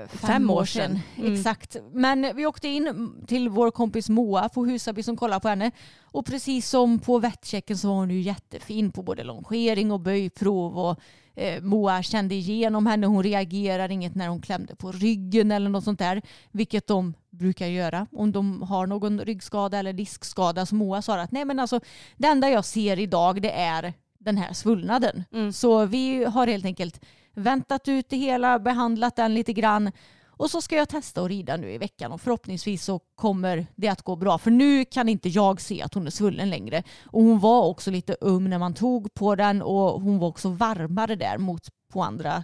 [0.08, 1.00] fem år sedan.
[1.18, 1.34] Mm.
[1.34, 1.76] Exakt.
[1.94, 5.72] Men vi åkte in till vår kompis Moa på Husaby som kollar på henne.
[6.02, 10.80] Och precis som på vettchecken så var hon ju jättefin på både longering och böjprov.
[10.80, 11.00] Och,
[11.40, 13.08] eh, Moa kände igenom henne.
[13.08, 16.22] Hon reagerade inget när hon klämde på ryggen eller något sånt där.
[16.52, 20.66] Vilket de brukar göra om de har någon ryggskada eller diskskada.
[20.66, 21.80] Så Moa sa att nej men alltså
[22.18, 25.24] det enda jag ser idag det är den här svullnaden.
[25.34, 25.54] Mm.
[25.54, 27.02] Så vi har helt enkelt
[27.34, 29.92] väntat ut det hela, behandlat den lite grann
[30.40, 33.88] och så ska jag testa att rida nu i veckan och förhoppningsvis så kommer det
[33.88, 34.38] att gå bra.
[34.38, 36.84] För nu kan inte jag se att hon är svullen längre.
[37.06, 40.50] Och hon var också lite öm när man tog på den och hon var också
[40.50, 42.44] varmare där mot på andra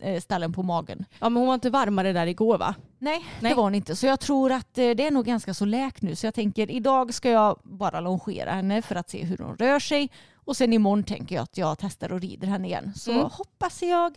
[0.00, 1.04] eh, ställen på magen.
[1.18, 2.74] Ja men hon var inte varmare där igår va?
[2.98, 3.50] Nej, Nej.
[3.50, 3.96] det var hon inte.
[3.96, 6.16] Så jag tror att eh, det är nog ganska så läkt nu.
[6.16, 9.78] Så jag tänker idag ska jag bara longera henne för att se hur hon rör
[9.80, 10.10] sig.
[10.34, 12.92] Och sen imorgon tänker jag att jag testar och rider henne igen.
[12.96, 13.24] Så Mm.
[13.32, 14.14] hoppas jag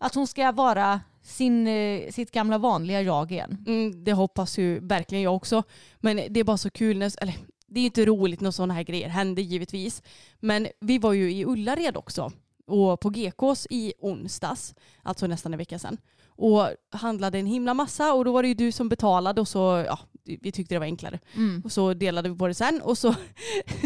[0.00, 3.64] att hon ska vara sin, eh, sitt gamla vanliga jag igen.
[3.66, 5.62] Mm, det hoppas ju verkligen jag också.
[5.98, 7.34] Men det är bara så kul när, eller
[7.66, 10.02] det är inte roligt när sådana här grejer händer givetvis.
[10.40, 12.32] Men vi var ju i Ullared också
[12.66, 15.96] och på GKs i onsdags, alltså nästan en vecka sedan.
[16.26, 19.84] Och handlade en himla massa och då var det ju du som betalade och så,
[19.86, 21.18] ja, vi tyckte det var enklare.
[21.36, 21.62] Mm.
[21.64, 23.14] Och så delade vi på det sen och så,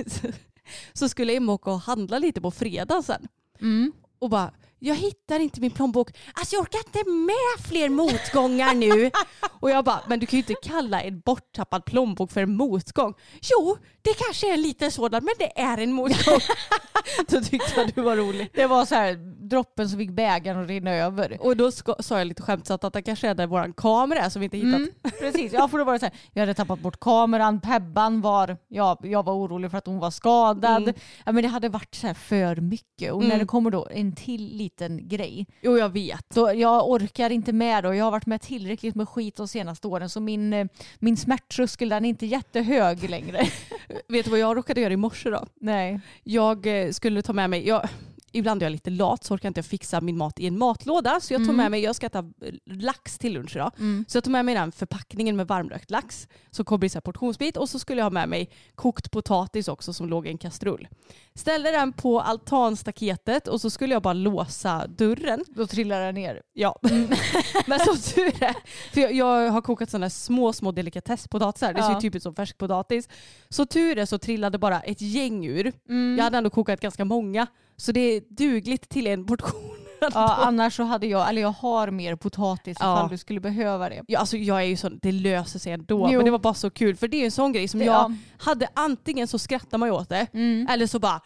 [0.92, 3.28] så skulle Emma åka och handla lite på fredag sen.
[3.60, 3.92] Mm.
[4.18, 4.52] Och bara,
[4.84, 6.10] jag hittar inte min plånbok.
[6.34, 9.10] Alltså jag orkar inte med fler motgångar nu.
[9.60, 13.14] och jag bara, men du kan ju inte kalla en borttappad plånbok för en motgång.
[13.42, 16.38] Jo, det kanske är en liten sådan, men det är en motgång.
[17.28, 18.50] Då tyckte jag du var rolig.
[18.54, 19.14] Det var så här
[19.48, 21.36] droppen som fick bägaren att rinna över.
[21.40, 24.40] Och då sa jag lite skämtsamt att det kanske är där vår kamera är som
[24.40, 24.74] vi inte hittat.
[24.74, 28.20] Mm, precis, ja, för då var det så här, jag hade tappat bort kameran, Pebban
[28.20, 30.82] var, ja, jag var orolig för att hon var skadad.
[30.82, 30.94] Mm.
[31.26, 33.38] Ja, men det hade varit så här för mycket och när Mm.
[33.38, 34.73] det kommer då en till liten
[35.08, 36.32] grej Jo, jag vet.
[36.34, 39.88] så jag orkar inte med och jag har varit med tillräckligt med skit de senaste
[39.88, 40.66] åren så min, eh,
[40.98, 43.40] min smärttröskel den är inte jättehög längre.
[44.08, 45.46] Vet du vad jag råkade göra i morse då?
[45.60, 46.00] Nej.
[46.22, 47.88] Jag eh, skulle ta med mig, jag,
[48.34, 51.20] ibland är jag lite lat så orkar jag inte fixa min mat i en matlåda.
[51.20, 51.56] Så jag tog Mm.
[51.56, 52.24] med mig, jag ska äta
[52.66, 53.70] lax till lunch idag.
[54.08, 56.28] Så jag tog med mig den förpackningen med varmrökt lax.
[56.50, 59.68] Så kommer det så här portionsbit och så skulle jag ha med mig kokt potatis
[59.68, 60.88] också som låg i en kastrull.
[61.34, 62.20] Ställde den på
[62.68, 65.44] altanstaketet och så skulle jag bara låsa dörren.
[65.48, 66.42] Då trillar den ner.
[66.52, 66.78] Ja.
[67.66, 68.54] Men som tur är,
[68.94, 71.72] för jag, jag har kokat sådana små, små delikatesspotatisar.
[71.72, 71.94] Det ser Ja.
[71.94, 73.08] ju typ ut som färskpotatis.
[73.48, 75.72] Så tur är så trillade bara ett gäng ur.
[75.88, 76.16] Mm.
[76.16, 77.46] Jag hade ändå kokat ganska många.
[77.76, 79.60] Så det är dugligt till en portion.
[80.14, 82.96] Ja, annars så hade jag, eller jag har mer potatis Ja.
[82.98, 84.02] ifall du skulle behöva det.
[84.08, 86.08] Ja, alltså jag är ju sån, det löser sig ändå.
[86.10, 86.16] Jo.
[86.16, 86.96] Men det var bara så kul.
[86.96, 88.12] För det är en sån grej som Det- jag ja.
[88.38, 90.26] hade antingen så skrattar man åt det.
[90.34, 90.66] Mm.
[90.70, 91.20] Eller så bara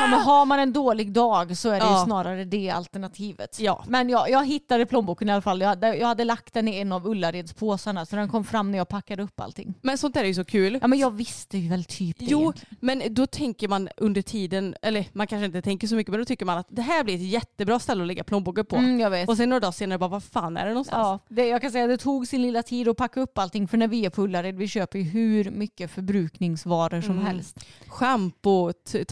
[0.00, 1.98] Ja, men har man en dålig dag så är det Ja.
[2.00, 3.60] ju snarare det alternativet.
[3.60, 3.84] Ja.
[3.88, 5.60] Men jag, jag hittade plånboken i alla fall.
[5.60, 8.78] Jag hade, jag hade lagt den i en av Ullaredspåsarna så den kom fram när
[8.78, 9.74] jag packade upp allting.
[9.82, 10.78] Men sånt där är ju så kul.
[10.82, 12.24] Ja men jag visste ju väl typ det.
[12.28, 12.76] Jo, egentligen.
[12.80, 16.24] men då tänker man under tiden, eller man kanske inte tänker så mycket, men då
[16.24, 18.76] tycker man att det här blir ett jättebra ställe att lägga plånboken på.
[18.76, 19.28] Mm, jag vet.
[19.28, 21.20] Och sen några dagar senare bara, vad fan är det någonstans?
[21.28, 23.68] Ja, det, jag kan säga att det tog sin lilla tid att packa upp allting
[23.68, 27.26] för när vi är på Ullared vi köper ju hur mycket förbrukningsvaror som Mm.
[27.26, 27.64] helst.
[27.88, 29.04] Schampo, t-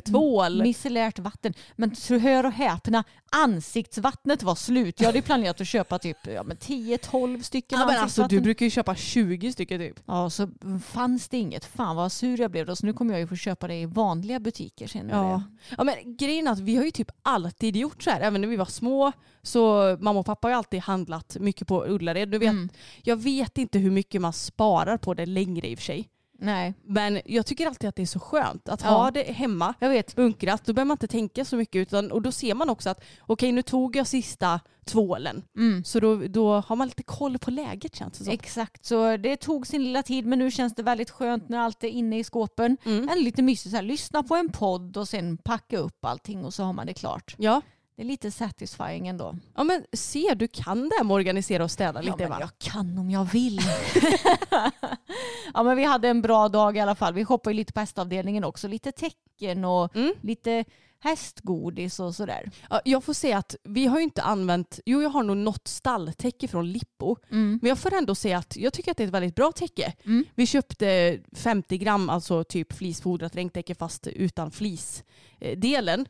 [0.00, 0.62] tvål.
[0.62, 1.54] Micellärt vatten.
[1.76, 5.00] Men hör och häpna, ansiktsvattnet var slut.
[5.00, 8.66] Jag hade planerat att köpa typ ja, men 10-12 stycken Ja, men alltså, du brukar
[8.66, 10.00] ju köpa 20 stycken typ.
[10.06, 10.48] Ja, så
[10.86, 11.64] fanns det inget.
[11.64, 12.76] Fan vad sur jag blev då.
[12.76, 15.26] Så nu kommer jag ju få köpa det i vanliga butiker senare.
[15.26, 15.42] Ja.
[15.78, 18.20] ja men grejen är att vi har ju typ alltid gjort så här.
[18.20, 21.84] Även när vi var små så mamma och pappa har ju alltid handlat mycket på
[21.84, 22.28] Ullared.
[22.28, 22.68] Du vet, Mm.
[23.02, 26.08] Jag vet inte hur mycket man sparar på det längre i och för sig.
[26.38, 28.88] Nej, Men jag tycker alltid att det är så skönt att Ja.
[28.88, 30.16] ha det hemma jag vet.
[30.16, 30.64] bunkrat.
[30.64, 33.52] Då behöver man inte tänka så mycket utan, och då ser man också att okej
[33.52, 35.42] nu tog jag sista tvålen.
[35.56, 35.84] Mm.
[35.84, 38.32] Så då, då har man lite koll på läget känns det som.
[38.32, 41.84] Exakt, så det tog sin lilla tid men nu känns det väldigt skönt när allt
[41.84, 42.76] är inne i skåpen.
[42.84, 43.08] Mm.
[43.08, 46.54] Eller lite mysigt så här, lyssna på en podd och sen packa upp allting och
[46.54, 47.34] så har man det klart.
[47.38, 47.62] Ja.
[47.96, 49.36] Det är lite satisfying ändå.
[49.54, 52.30] ja men se du kan det här med att organisera och städa Ja, lite men
[52.30, 52.36] va?
[52.40, 53.60] jag kan om jag vill.
[55.54, 57.14] ja men vi hade en bra dag i alla fall.
[57.14, 58.68] Vi shoppade lite på hästavdelningen också.
[58.68, 60.14] Lite tecken och Mm.
[60.20, 60.64] lite
[61.00, 62.50] hästgodis och sådär.
[62.70, 65.68] Ja, jag får säga att vi har ju inte använt, jo jag har nog något
[65.68, 67.16] stalltäcke från Lippo.
[67.30, 67.58] Mm.
[67.62, 69.92] Men jag får ändå säga att jag tycker att det är ett väldigt bra täcke.
[70.04, 70.24] Mm.
[70.34, 76.06] Vi köpte 50 gram, alltså typ flisfodrat regntäcke fast utan flisdelen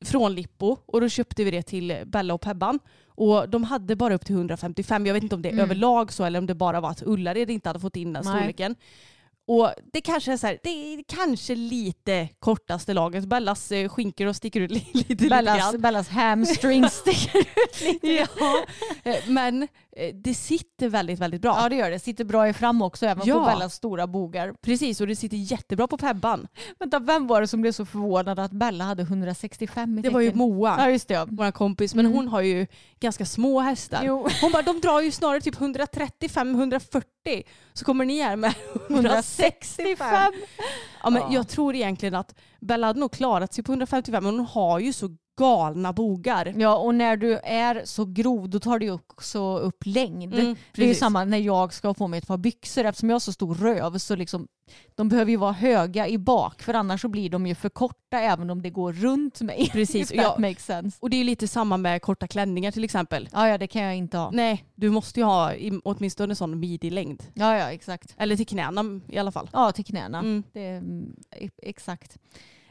[0.00, 2.78] från Lippo och då köpte vi det till Bella och Pebban.
[3.16, 5.06] Och de hade bara upp till 155.
[5.06, 5.64] Jag vet inte om det är Mm.
[5.64, 8.34] överlag så eller om det bara var att Ullared inte hade fått in den Nej.
[8.34, 8.74] storleken.
[9.46, 13.24] Och det kanske är så här, det är kanske lite kortaste laget.
[13.24, 15.80] Bellas eh, skinkor och sticker ut li- lite, lite Bellas, grann.
[15.80, 18.06] Bellas hamstrings sticker ut lite.
[18.40, 18.64] Ja,
[19.04, 19.62] eh, men
[19.96, 21.56] eh, det sitter väldigt, väldigt bra.
[21.62, 21.98] Ja det gör det.
[21.98, 23.34] Sitter bra i fram också även Ja.
[23.38, 24.54] på Bellas stora bogar.
[24.62, 26.46] Precis, och det sitter jättebra på Pebban.
[26.78, 30.20] Vänta, vem var det som blev så förvånad att Bella hade 165 i Det var
[30.20, 30.34] ju?
[30.34, 31.14] Moa, Ja just det.
[31.14, 31.26] ja.
[31.30, 32.16] vår kompis, men Mm.
[32.16, 32.66] hon har ju
[33.00, 34.02] ganska små hästar.
[34.04, 34.28] Jo.
[34.40, 37.02] Hon bara, de drar ju snarare typ 135-140
[37.72, 38.54] så kommer ni här med
[38.90, 39.84] 165.
[39.86, 40.32] 165.
[41.02, 41.28] Ja, men Ja.
[41.32, 44.92] Jag tror egentligen att Bella hade nog klarat sig på 155 men hon har ju
[44.92, 46.54] så galna bogar.
[46.58, 50.34] Ja och när du är så grov då tar ju också upp längd.
[50.34, 53.14] Mm, det är ju samma när jag ska på mig ett par byxor eftersom jag
[53.14, 54.46] har så stor röv så liksom
[54.94, 58.20] de behöver ju vara höga i bak för annars så blir de ju för korta
[58.20, 59.68] även om det går runt mig.
[59.72, 60.36] Precis, ja.
[60.38, 60.98] makes sense.
[61.00, 63.28] Och det är ju lite samma med korta klänningar till exempel.
[63.32, 64.30] Ja ja det kan jag inte ha.
[64.30, 67.22] Nej, du måste ju ha i- åtminstone sån midi-längd.
[67.34, 68.14] Ja ja exakt.
[68.18, 69.50] Eller till knäna i alla fall.
[69.52, 70.18] Ja till knäna.
[70.18, 70.42] Mm.
[70.52, 72.18] Det, mm, e- exakt.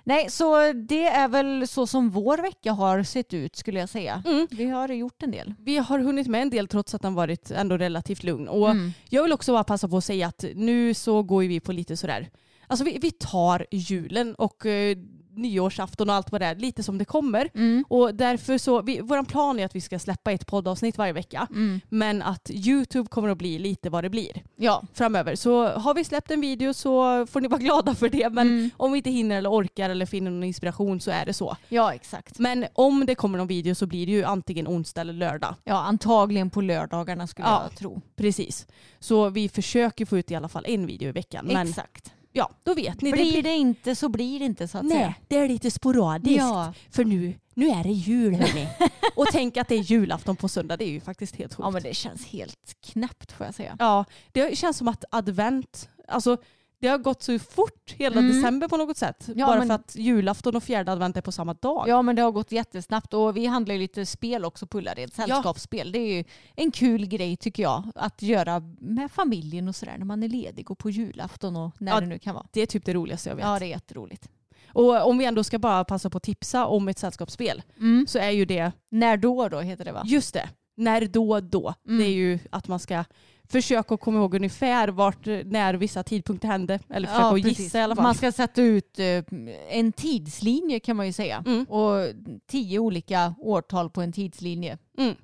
[0.04, 4.24] Nej så det är väl så som vår vecka har sett ut skulle jag säga.
[4.26, 4.48] Mm.
[4.52, 5.54] Vi har gjort en del.
[5.60, 8.48] Vi har hunnit med en del trots att den varit ändå relativt lugn.
[8.48, 8.94] Och Mm.
[9.10, 11.98] jag vill också bara passa på att säga att nu så går vi på lite
[11.98, 12.30] sådär,
[12.68, 14.98] alltså vi, vi tar julen och eh,
[15.36, 17.50] nyårsafton och allt vad det är lite som det kommer.
[17.56, 17.86] Mm.
[17.88, 21.48] Och därför så, vi, vår plan är att vi ska släppa ett poddavsnitt varje vecka.
[21.50, 21.82] Mm.
[21.90, 24.84] Men att YouTube kommer att bli lite vad det blir Ja.
[24.94, 25.36] framöver.
[25.36, 28.30] Så har vi släppt en video så får ni vara glada för det.
[28.30, 28.70] Men Mm.
[28.78, 31.58] om vi inte hinner eller orkar eller finner någon inspiration så är det så.
[31.70, 32.40] ja exakt.
[32.40, 35.56] Men om det kommer någon video så blir det ju antingen onsdag eller lördag.
[35.64, 37.64] Ja antagligen på lördagarna skulle Ja.
[37.70, 38.02] jag tro.
[38.16, 38.68] Precis.
[39.00, 41.50] Så vi försöker få ut i alla fall en video i veckan.
[41.50, 42.14] Exakt.
[42.34, 43.12] Ja, då vet ni.
[43.12, 45.00] Blir det inte så blir det inte så att säga.
[45.00, 46.38] Nej, det är lite sporadiskt.
[46.38, 46.74] Ja.
[46.92, 48.68] För nu, nu är det jul hörni.
[49.16, 50.78] Och tänk att det är julafton på söndag.
[50.78, 51.66] Det är ju faktiskt helt sjukt.
[51.66, 53.76] ja men det känns helt knäppt får jag säga.
[53.80, 56.38] Ja, det känns som att advent, alltså
[56.84, 58.32] det har gått så fort hela Mm.
[58.36, 59.30] december på något sätt.
[59.36, 61.86] Ja, Bara men- för att julafton och fjärde advent är på samma dag.
[61.88, 65.14] Ja men det har gått jättesnabbt och vi handlar ju lite spel också på Ullared,
[65.14, 65.92] sällskapsspel.
[65.92, 66.24] Det är ju
[66.56, 70.72] en kul grej tycker jag att göra med familjen och sådär när man är ledig
[70.72, 72.46] och på julafton och när Ja, det nu kan vara.
[72.52, 73.46] Det är typ det roligaste jag vet.
[73.46, 74.28] Ja det är jätteroligt.
[74.68, 78.06] Och om vi ändå ska bara passa på att tipsa om ett sällskapsspel Mm.
[78.08, 80.02] så är ju det, När då då heter det va?
[80.06, 81.74] just det, när då då.
[81.88, 81.98] Mm.
[81.98, 83.04] Det är ju att man ska
[83.50, 86.80] försöka komma ihåg ungefär vart, när vissa tidpunkter hände.
[86.90, 87.60] Eller försöka precis.
[87.60, 88.04] gissa i alla fall.
[88.04, 89.24] Man ska sätta ut eh,
[89.70, 91.44] en tidslinje kan man ju säga.
[91.46, 91.64] Mm.
[91.64, 92.14] Och
[92.48, 94.78] tio olika årtal på en tidslinje.
[94.98, 95.16] Mm.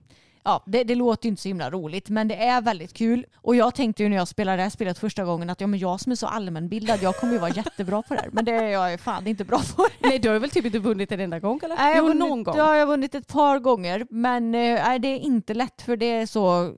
[0.44, 3.26] Ja, det, det låter ju inte så himla roligt men det är väldigt kul.
[3.36, 5.80] Och jag tänkte ju när jag spelade det här spelet första gången att ja, men
[5.80, 8.30] jag som är så allmänbildad jag kommer ju vara jättebra på det här.
[8.32, 9.88] Men det är jag fan inte bra på.
[10.00, 11.76] Nej, du har väl typ inte vunnit en enda gång eller?
[11.76, 12.58] Nej, jag jo, har vunnit, någon gång.
[12.58, 14.06] Ja, jag har vunnit ett par gånger.
[14.10, 16.76] Men eh, nej, det är inte lätt för det är så...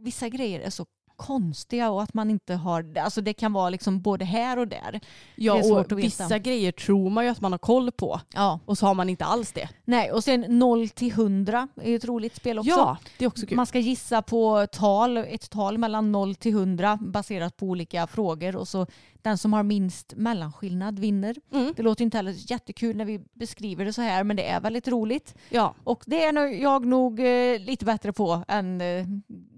[0.00, 0.86] Vissa grejer är så
[1.18, 2.98] konstiga och att man inte har...
[2.98, 5.00] Alltså det kan vara liksom både här och där.
[5.34, 8.60] Ja, och vissa grejer tror man ju att man har koll på Ja.
[8.64, 9.68] och så har man inte alls det.
[9.84, 12.70] Nej, och sen 0 till 100 är ju ett roligt spel också.
[12.70, 13.56] Ja, det är också kul.
[13.56, 18.56] Man ska gissa på tal, ett tal mellan 0 till 100 baserat på olika frågor
[18.56, 18.86] och så
[19.28, 21.36] den som har minst mellanskillnad vinner.
[21.52, 21.72] Mm.
[21.76, 24.88] Det låter inte heller jättekul när vi beskriver det så här men det är väldigt
[24.88, 25.34] roligt.
[25.50, 25.74] Ja.
[25.84, 29.06] Och det är jag nog eh, lite bättre på än eh,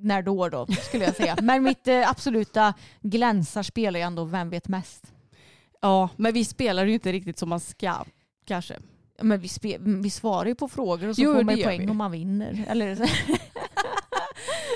[0.00, 1.36] när då då skulle jag säga.
[1.42, 5.12] Men mitt eh, absoluta glänsarspel är ändå Vem vet mest?
[5.82, 7.94] ja, men vi spelar ju inte riktigt som man ska
[8.44, 8.76] kanske.
[9.22, 9.48] Men vi,
[9.80, 11.90] vi svarar ju på frågor och så Jo, får man poäng vi.
[11.90, 12.64] om man vinner.
[12.68, 12.96] Eller.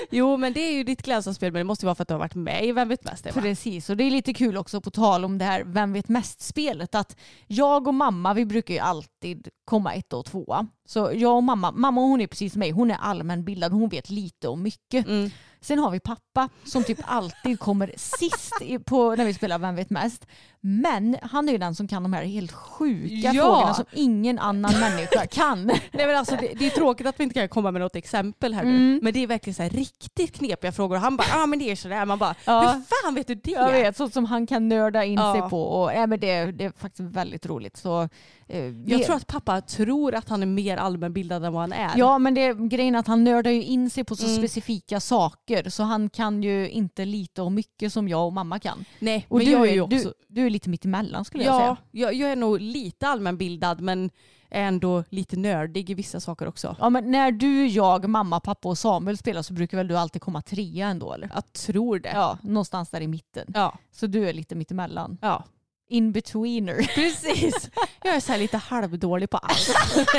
[0.09, 2.13] Jo, men det är ju ditt glänsarspel men det måste ju vara för att du
[2.13, 3.25] har varit med i Vem vet mest?
[3.25, 3.41] Eva?
[3.41, 6.95] Precis, och det är lite kul också på tal om det här Vem vet mest-spelet
[6.95, 7.15] att
[7.47, 10.67] jag och mamma vi brukar ju alltid komma ett och tvåa.
[10.85, 14.09] Så jag och mamma, mamma hon är precis som mig, hon är allmänbildad, hon vet
[14.09, 15.07] lite om mycket.
[15.07, 15.29] Mm.
[15.65, 18.53] Sen har vi pappa som typ alltid kommer sist
[18.85, 20.27] på, när vi spelar Vem vet mest.
[20.61, 23.43] Men han är ju den som kan de här helt sjuka Ja.
[23.43, 25.65] frågorna som ingen annan människa kan.
[25.91, 28.53] Nej, men alltså, det, det är tråkigt att vi inte kan komma med något exempel
[28.53, 28.75] här Mm.
[28.93, 28.99] nu.
[29.01, 30.95] Men det är verkligen så här riktigt knepiga frågor.
[30.95, 32.05] Han bara, ja ah, men det är sådär.
[32.05, 32.61] Man bara, Ja.
[32.61, 32.67] hur
[33.03, 33.51] fan vet du det?
[33.51, 35.33] Jag vet, sånt som han kan nörda in Ja.
[35.33, 35.63] sig på.
[35.63, 37.77] Och, nej, men det, det är faktiskt väldigt roligt.
[37.77, 38.09] Så,
[38.47, 41.91] eh, Jag tror att pappa tror att han är mer allmänbildad än vad han är.
[41.95, 44.37] Ja men det, grejen är att han nördar ju in sig på så Mm.
[44.37, 48.85] specifika saker så han kan ju inte lite och mycket som jag och mamma kan.
[48.99, 49.97] Nej, Och men du, jag är, ju också...
[49.97, 51.77] du, du är lite mitt emellan skulle jag Ja, säga.
[51.91, 54.09] jag, jag är nog lite allmänbildad men
[54.49, 56.75] är ändå lite nördig i vissa saker också.
[56.79, 60.21] Ja men när du, jag, mamma, pappa och Samuel spelar så brukar väl du alltid
[60.21, 61.31] komma trea ändå eller?
[61.33, 62.11] Jag tror det.
[62.13, 63.45] Ja, någonstans där i mitten.
[63.53, 63.77] Ja.
[63.91, 65.17] Så du är lite mitt emellan.
[65.21, 65.43] ja.
[65.87, 66.83] In betweener.
[66.95, 67.69] Precis.
[68.03, 69.69] Jag är så lite halvdålig på allt.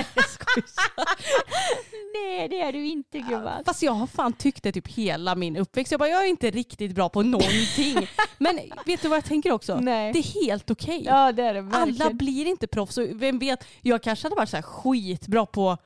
[2.14, 3.64] Nej det är du inte gumman.
[3.64, 5.92] Fast jag har fan tyckt det typ hela min uppväxt.
[5.92, 8.08] Jag bara, jag är inte riktigt bra på någonting.
[8.38, 9.80] Men vet du vad jag tänker också?
[9.80, 10.12] Nej.
[10.12, 11.02] Det är helt okej.
[11.04, 12.02] Ja det är det verkligen.
[12.02, 15.78] Alla blir inte proffs och vem vet, jag kanske hade varit så här skitbra på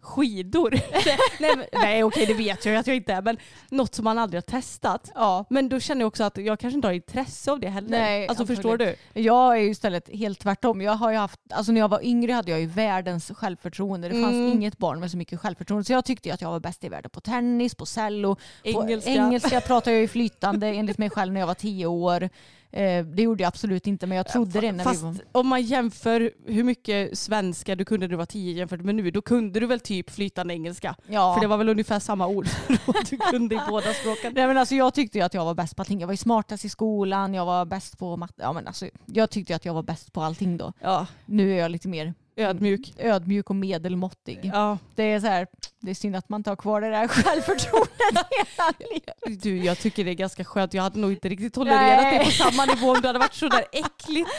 [0.00, 0.70] skidor.
[1.40, 3.36] nej, men- nej okej det vet jag att jag inte är men
[3.70, 5.10] något som man aldrig har testat.
[5.14, 5.44] Ja.
[5.50, 7.88] Men då känner jag också att jag kanske inte har intresse av det heller.
[7.90, 8.56] Nej, alltså absolut.
[8.58, 8.96] förstår du?
[9.14, 10.80] Jag är ju istället helt tvärtom.
[10.80, 14.08] Jag har ju haft, alltså när jag var yngre hade jag ju världens självförtroende.
[14.08, 14.52] Det fanns Mm.
[14.52, 15.84] inget barn med så mycket självförtroende.
[15.84, 18.36] Så jag tyckte ju att jag var bäst i världen på tennis, på cello.
[18.62, 19.10] Engelska.
[19.10, 22.28] På engelska pratade jag ju flytande enligt mig själv när jag var tio år.
[22.70, 25.16] Eh, det gjorde jag absolut inte men jag trodde det när Fast vi var...
[25.32, 29.10] om man jämför hur mycket svenska du kunde när du var tio jämfört med nu,
[29.10, 30.94] då kunde du väl typ flytande engelska?
[31.06, 31.34] Ja.
[31.34, 32.46] För det var väl ungefär samma ord
[33.10, 34.32] du kunde i båda språken.
[34.34, 36.00] Nej, men alltså, jag tyckte ju att jag var bäst på allting.
[36.00, 38.34] Jag var ju smartast i skolan, jag var bäst på matte.
[38.36, 40.72] Ja, men alltså, jag tyckte ju att jag var bäst på allting då.
[40.80, 42.92] Ja, Nu är jag lite mer ödmjuk.
[42.98, 44.50] ödmjuk och medelmåttig.
[44.54, 44.78] Ja.
[44.94, 45.46] Det är så här,
[45.80, 49.42] det är synd att man inte har kvar det där självförtroendet hela livet.
[49.42, 50.74] Du, jag tycker det är ganska skönt.
[50.74, 52.18] Jag hade nog inte riktigt tolererat Nej.
[52.18, 54.30] det på samma nivå om det hade varit så där äckligt.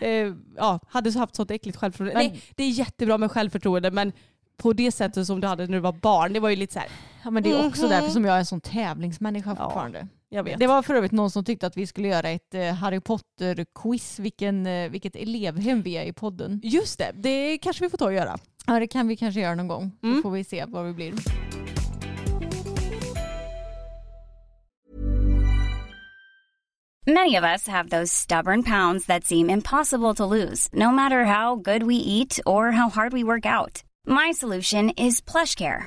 [0.00, 0.10] Eh,
[0.56, 2.14] ja, hade så haft sånt äckligt självförtroende.
[2.22, 4.12] Men- Nej, det är jättebra med självförtroende men
[4.56, 6.78] på det sättet som du hade när du var barn, det var ju lite så
[6.78, 6.88] här.
[7.24, 7.90] Ja, men det är också Mhm.
[7.90, 10.08] därför som jag är en sån tävlingsmänniska Ja, fortfarande.
[10.32, 10.58] Jag vet.
[10.58, 14.18] Det var för övrigt någon som tyckte att vi skulle göra ett eh, Harry Potter-quiz,
[14.18, 16.60] vilken, eh, vilket elevhem vi är i podden.
[16.64, 18.38] Just det, det kanske vi får ta och göra.
[18.66, 19.92] Ja, det kan vi kanske göra någon gång.
[20.00, 20.22] Då Mm.
[20.22, 21.14] får vi se vad vi blir.
[27.06, 31.56] Many of us have those stubborn pounds that seem impossible to lose, no matter how
[31.56, 33.82] good we eat or how hard we work out.
[34.06, 35.86] My solution is PlushCare.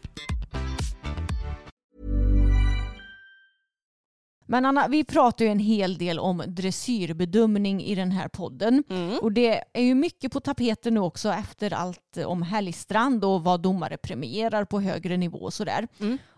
[4.51, 8.83] Men Anna, vi pratar ju en hel del om dressyrbedömning i den här podden.
[9.21, 13.61] Och det är ju mycket på tapeten nu också efter allt om Helgstrand och vad
[13.61, 15.87] domare premierar på högre nivå och sådär.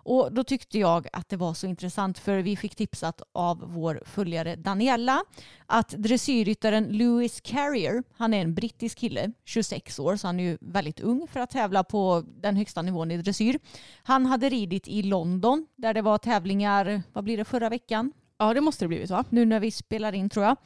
[0.06, 4.04] Och då tyckte jag att det var så intressant för vi fick tipsat av vår
[4.06, 5.24] följare Daniella
[5.66, 10.58] att dressyrryttaren Lewis Carrier, han är en brittisk kille, 26 år, så han är ju
[10.62, 13.60] väldigt ung för att tävla på den högsta nivån i dressyr.
[14.04, 18.12] Han hade ridit i London där det var tävlingar, vad blir det, förra veckan?
[18.38, 19.26] Ja det måste det blivit va?
[19.30, 20.58] nu när vi spelar in tror jag.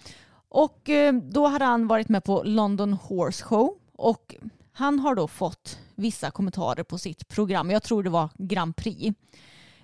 [0.50, 4.36] Och eh, då hade han varit med på London Horse Show och
[4.78, 7.72] han har då fått vissa kommentarer på sitt program.
[7.72, 9.18] Jag tror det var Grand Prix.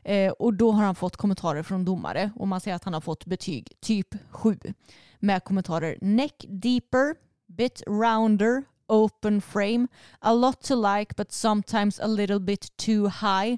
[0.04, 3.02] Eh, och då har han fått kommentarer från domare och man säger att han har
[3.02, 4.58] fått betyg typ 7
[5.20, 7.16] med kommentarer neck deeper,
[7.48, 9.88] bit rounder, open frame,
[10.20, 13.58] a lot to like but sometimes a little bit too high,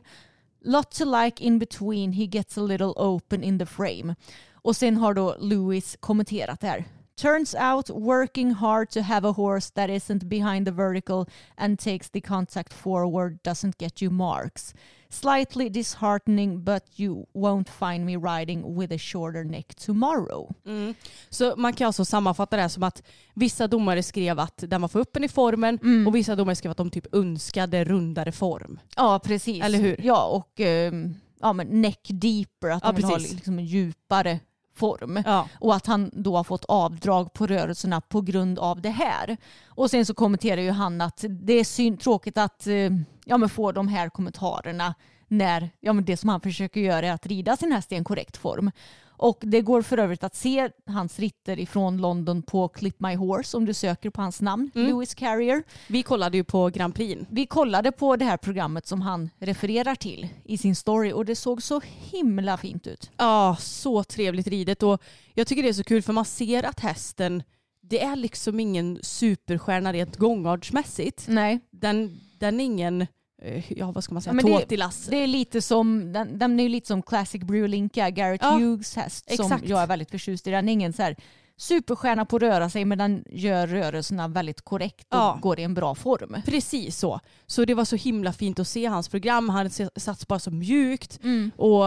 [0.61, 4.15] lot to like in between, he gets a little open in the frame.
[4.53, 6.85] Och sen har då Lewis kommenterat det här.
[7.21, 11.25] Turns out working hard to have a horse that isn't behind the vertical
[11.57, 14.73] and takes the contact forward doesn't get you marks.
[15.09, 20.51] Slightly disheartening but you won't find me riding with a shorter neck tomorrow.
[21.29, 24.87] Så man kan alltså sammanfatta det här som att vissa domare skrev att den var
[24.87, 26.07] för öppen i formen Mm.
[26.07, 28.79] och vissa domare skrev att de typ önskade rundare form.
[28.95, 29.63] Ja, precis.
[29.63, 30.01] Eller hur?
[30.03, 33.33] Ja, och ehm, ja, men neck deeper, att Ja, de vill ha precis.
[33.33, 34.39] liksom en djupare
[34.75, 35.23] form.
[35.25, 35.49] Ja.
[35.59, 39.37] Och att han då har fått avdrag på rörelserna på grund av det här.
[39.67, 42.89] Och sen så kommenterar ju han att det är synd, tråkigt att eh,
[43.25, 44.95] ja, men få de här kommentarerna
[45.27, 48.03] när ja, men det som han försöker göra är att rida sin häst i en
[48.03, 48.71] korrekt form.
[49.17, 53.57] Och det går för övrigt att se hans ritter ifrån London på Clip My Horse
[53.57, 55.63] om du söker på hans namn, Lewis Carrier.
[55.87, 57.21] Vi kollade ju på Grand Prix.
[57.29, 61.35] Vi kollade på det här programmet som han refererar till i sin story och det
[61.35, 63.11] såg så himla fint ut.
[63.17, 65.01] Ja, så trevligt ridet och
[65.33, 67.43] jag tycker det är så kul för man ser att hästen,
[67.81, 71.25] det är liksom ingen superstjärna rent gångartsmässigt.
[71.27, 73.07] Nej, Den, den är ingen,
[73.67, 76.69] ja vad ska man säga, Ja, men det- det är lite som, den, den är
[76.69, 79.69] lite som Classic Brew-Linka, Garrett Ja, Hughes häst som exakt.
[79.69, 80.51] jag är väldigt förtjust i.
[80.51, 81.15] Den är ingen så här
[81.57, 85.39] superstjärna på att röra sig men den gör rörelserna väldigt korrekt och Ja.
[85.41, 86.35] går i en bra form.
[86.45, 87.19] Precis så.
[87.45, 89.49] Så det var så himla fint att se hans program.
[89.49, 91.19] Han sats bara så mjukt.
[91.23, 91.51] Mm.
[91.57, 91.83] Och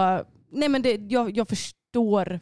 [0.53, 2.41] nej men det, jag, jag förstår.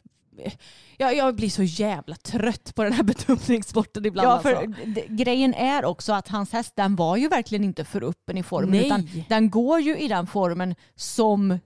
[0.97, 4.29] Jag, jag blir så jävla trött på den här bedömningssporten ibland.
[4.29, 5.01] Ja, för alltså.
[5.09, 8.71] grejen är också att hans häst den var ju verkligen inte för öppen i formen
[8.71, 8.87] Nej.
[8.87, 11.59] utan den går ju i den formen som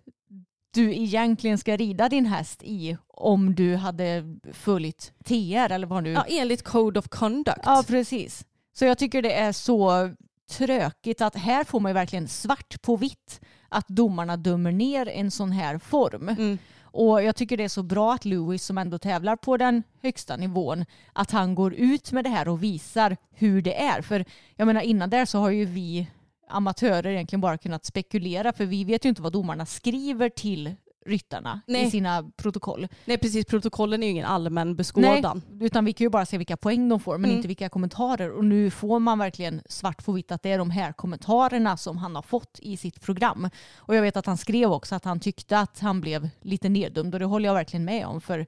[0.74, 6.12] du egentligen ska rida din häst i om du hade följt TR eller vad nu
[6.12, 7.60] Ja, enligt Code of Conduct.
[7.64, 8.44] Ja, precis.
[8.72, 10.10] Så jag tycker det är så
[10.50, 15.30] tråkigt att här får man ju verkligen svart på vitt att domarna dömer ner en
[15.30, 16.28] sån här form.
[16.28, 16.58] Mm.
[16.93, 20.36] Och jag tycker det är så bra att Lewis som ändå tävlar på den högsta
[20.36, 24.03] nivån att han går ut med det här och visar hur det är.
[24.03, 24.24] För
[24.57, 26.07] jag menar innan där så har ju vi
[26.49, 30.74] amatörer egentligen bara kunnat spekulera för vi vet ju inte vad domarna skriver till
[31.07, 31.90] ryttarna i Nej.
[31.90, 32.88] sina protokoll.
[33.05, 35.42] Nej precis, protokollen är ju ingen allmän beskådan.
[35.51, 37.36] Nej, utan vi kan ju bara se vilka poäng de får men Mm.
[37.36, 38.30] inte vilka kommentarer.
[38.30, 41.98] Och nu får man verkligen svart på vitt att det är de här kommentarerna som
[41.98, 43.51] han har fått i sitt program.
[43.76, 47.14] Och jag vet att han skrev också att han tyckte att han blev lite neddömd
[47.14, 48.20] och det håller jag verkligen med om.
[48.20, 48.46] För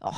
[0.00, 0.14] ja,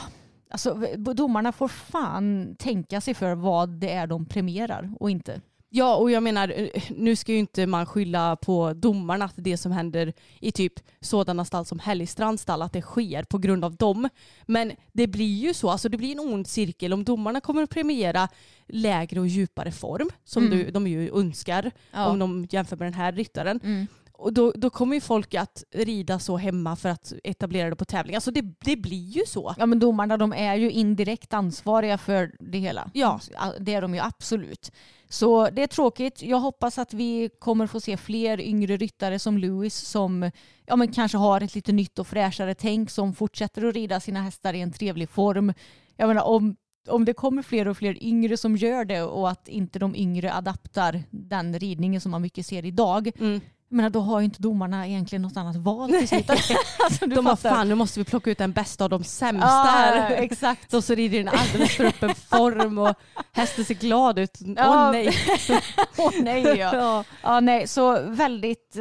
[0.50, 5.40] alltså, domarna får fan tänka sig för vad det är de premierar och inte.
[5.72, 9.56] Ja, och jag menar, eh, nu ska ju inte man skylla på domarna att det
[9.56, 13.76] som händer i typ sådana stall som Hällistrands stall, att det sker på grund av
[13.76, 14.08] dem.
[14.46, 17.70] Men det blir ju så, alltså det blir en ond cirkel om domarna kommer att
[17.70, 18.28] premiera
[18.68, 20.58] lägre och djupare form, som Mm.
[20.58, 22.06] du, de ju önskar, Ja.
[22.06, 23.60] om de jämför med den här ryttaren.
[23.64, 23.86] Mm.
[24.20, 27.84] Och då, då kommer ju folk att rida så hemma för att etablera det på
[27.84, 28.14] tävling.
[28.14, 29.54] Alltså det, det blir ju så.
[29.58, 32.90] Ja men domarna de är ju indirekt ansvariga för det hela.
[32.94, 33.20] Ja.
[33.60, 34.72] Det är de ju absolut.
[35.08, 36.22] Så det är tråkigt.
[36.22, 40.30] Jag hoppas att vi kommer få se fler yngre ryttare som Lewis som
[40.66, 44.22] ja, men kanske har ett lite nytt och fräschare tänk som fortsätter att rida sina
[44.22, 45.52] hästar i en trevlig form.
[45.96, 46.56] Jag menar om
[46.88, 50.34] om det kommer fler och fler yngre som gör det och att inte de yngre
[50.34, 53.10] adaptar den ridningen som man mycket ser idag.
[53.18, 53.40] Mm.
[53.72, 56.30] Jag menar, då har ju inte domarna egentligen något annat val till slut.
[56.84, 60.10] alltså, De bara, fan nu måste vi plocka ut den bästa av de sämsta här.
[60.16, 60.70] exakt.
[60.70, 62.94] De som rider i en alldeles för öppen form och
[63.32, 64.38] hästen ser glad ut.
[64.40, 64.92] Åh Ja.
[64.92, 65.14] nej.
[65.98, 66.70] Åh nej ja.
[66.76, 67.04] Ja.
[67.22, 67.40] ja.
[67.40, 68.76] nej, så väldigt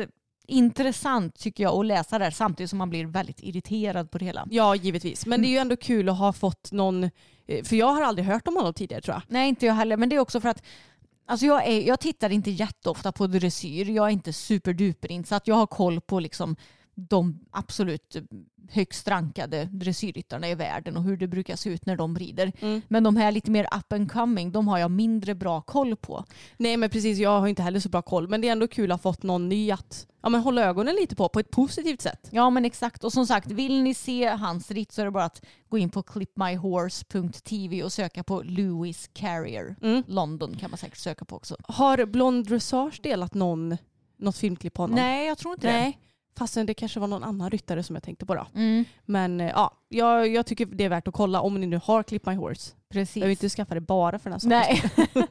[0.48, 4.26] intressant tycker jag att läsa det här samtidigt som man blir väldigt irriterad på det
[4.26, 4.48] hela.
[4.50, 5.26] ja, givetvis.
[5.26, 7.04] Men det är ju ändå kul att ha fått någon,
[7.48, 9.22] eh, för jag har aldrig hört om honom tidigare tror jag.
[9.28, 10.64] Nej, inte jag heller, men det är också för att
[11.30, 13.90] Alltså jag, är, jag tittar inte jätteofta på dressyr.
[13.90, 15.48] Jag är inte superduper insatt.
[15.48, 16.56] Jag har koll på liksom
[17.00, 18.16] de absolut
[18.72, 22.52] högst rankade dressyrryttarna i världen och hur det brukar se ut när de rider.
[22.60, 22.82] Mm.
[22.88, 26.26] Men de här lite mer up and coming, de har jag mindre bra koll på.
[26.58, 28.28] Nej men precis, jag har inte heller så bra koll.
[28.28, 30.96] Men det är ändå kul att ha fått någon ny att ja, men hålla ögonen
[30.96, 32.28] lite på, på ett positivt sätt.
[32.32, 33.04] Ja men exakt.
[33.04, 35.90] Och som sagt, vill ni se hans ritt så är det bara att gå in
[35.90, 39.76] på clipmyhorse.tv och söka på Lewis Carrier.
[39.82, 40.04] Mm.
[40.08, 41.56] London kan man säkert söka på också.
[41.64, 43.78] Har Blond Dressage delat någon,
[44.18, 44.96] något filmklipp på honom?
[44.96, 46.00] Nej, jag tror inte Nej.
[46.38, 48.48] Fastän det kanske var någon annan ryttare som jag tänkte på då.
[48.56, 51.80] Mm, Men eh, ja, jag, jag tycker det är värt att kolla om ni nu
[51.84, 52.72] har Clip My Horse.
[52.90, 53.16] precis.
[53.18, 54.50] Jag vill inte skaffa det bara för den här.
[54.50, 54.84] Nej.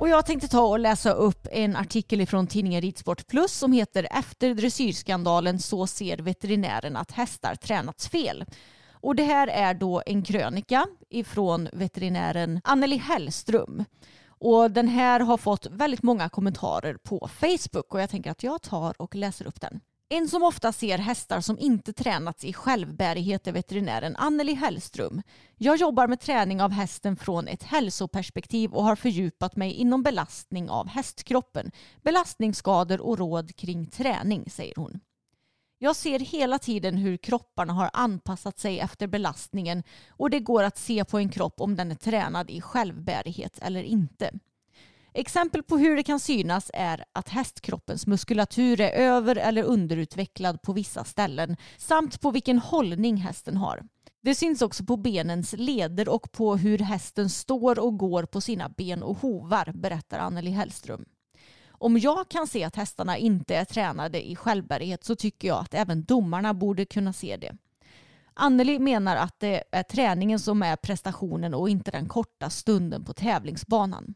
[0.00, 4.08] Och jag tänkte ta och läsa upp en artikel från tidningen Ridsport Plus som heter
[4.10, 8.44] Efter dressyrskandalen så ser veterinären att hästar tränats fel.
[9.00, 13.84] Och det här är då en krönika ifrån veterinären Anneli Hellström.
[14.28, 18.62] Och den här har fått väldigt många kommentarer på Facebook och jag tänker att jag
[18.62, 19.80] tar och läser upp den.
[20.10, 25.22] En som ofta ser hästar som inte tränats i självbärighet är veterinären Anneli Hellström.
[25.56, 30.70] Jag jobbar med träning av hästen från ett hälsoperspektiv och har fördjupat mig inom belastning
[30.70, 31.70] av hästkroppen,
[32.02, 35.00] belastningsskador och råd kring träning, säger hon.
[35.80, 40.78] Jag ser hela tiden hur kropparna har anpassat sig efter belastningen och det går att
[40.78, 44.30] se på en kropp om den är tränad i självbärighet eller inte.
[45.14, 50.72] Exempel på hur det kan synas är att hästkroppens muskulatur är över eller underutvecklad på
[50.72, 53.82] vissa ställen samt på vilken hållning hästen har.
[54.22, 58.68] Det syns också på benens leder och på hur hästen står och går på sina
[58.68, 61.04] ben och hovar, berättar Anneli Hellström.
[61.78, 65.74] Om jag kan se att hästarna inte är tränade i självbärighet så tycker jag att
[65.74, 67.56] även domarna borde kunna se det.
[68.34, 73.12] Anneli menar att det är träningen som är prestationen och inte den korta stunden på
[73.12, 74.14] tävlingsbanan.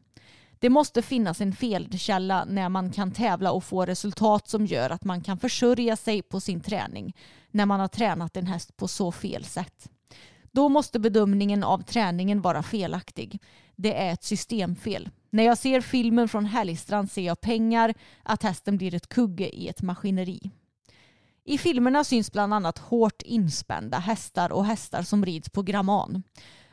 [0.59, 5.03] Det måste finnas en felkälla när man kan tävla och få resultat som gör att
[5.03, 7.15] man kan försörja sig på sin träning
[7.51, 9.89] när man har tränat en häst på så fel sätt.
[10.53, 13.41] Då måste bedömningen av träningen vara felaktig.
[13.75, 15.09] Det är ett systemfel.
[15.29, 17.93] När jag ser filmen från Helgstrand ser jag pengar,
[18.23, 20.51] att hästen blir ett kugge i ett maskineri.
[21.43, 26.23] I filmerna syns bland annat hårt inspända hästar och hästar som rids på gramman.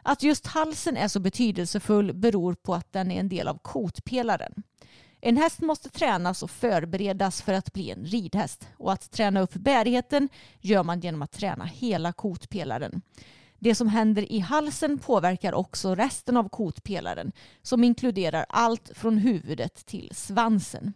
[0.02, 4.62] Att just halsen är så betydelsefull beror på att den är en del av kotpelaren.
[5.20, 9.52] En häst måste tränas och förberedas för att bli en ridhäst och att träna upp
[9.52, 10.28] bärigheten
[10.60, 13.02] gör man genom att träna hela kotpelaren.
[13.62, 17.32] Det som händer i halsen påverkar också resten av kotpelaren
[17.62, 20.92] som inkluderar allt från huvudet till svansen.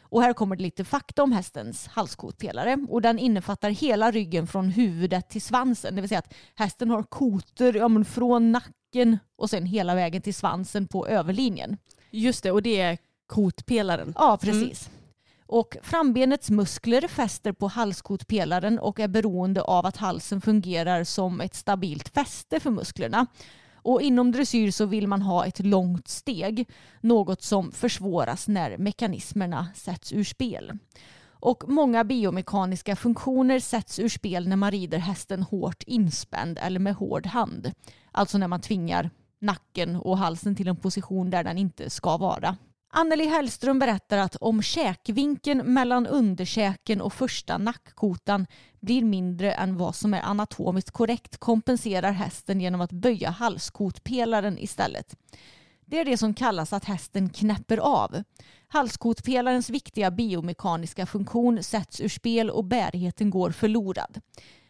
[0.00, 4.68] Och här kommer det lite fakta om hästens halskotpelare och den innefattar hela ryggen från
[4.68, 5.94] huvudet till svansen.
[5.94, 10.34] Det vill säga att hästen har kotor ja, från nacken och sen hela vägen till
[10.34, 11.76] svansen på överlinjen.
[12.10, 14.14] Just det, och det är kotpelaren.
[14.16, 14.88] Ja, precis.
[14.88, 14.95] Mm.
[15.46, 21.54] Och frambenets muskler fäster på halskotpelaren och är beroende av att halsen fungerar som ett
[21.54, 23.26] stabilt fäste för musklerna.
[23.74, 26.68] Och inom dressyr så vill man ha ett långt steg,
[27.00, 30.78] något som försvåras när mekanismerna sätts ur spel.
[31.30, 36.94] Och många biomekaniska funktioner sätts ur spel när man rider hästen hårt inspänd eller med
[36.94, 37.72] hård hand.
[38.12, 42.56] Alltså när man tvingar nacken och halsen till en position där den inte ska vara.
[42.88, 48.46] Anneli Hellström berättar att om käkvinkeln mellan underkäken och första nackkotan
[48.80, 55.16] blir mindre än vad som är anatomiskt korrekt kompenserar hästen genom att böja halskotpelaren istället.
[55.84, 58.22] Det är det som kallas att hästen knäpper av.
[58.68, 64.20] Halskotpelarens viktiga biomekaniska funktion sätts ur spel och bärigheten går förlorad.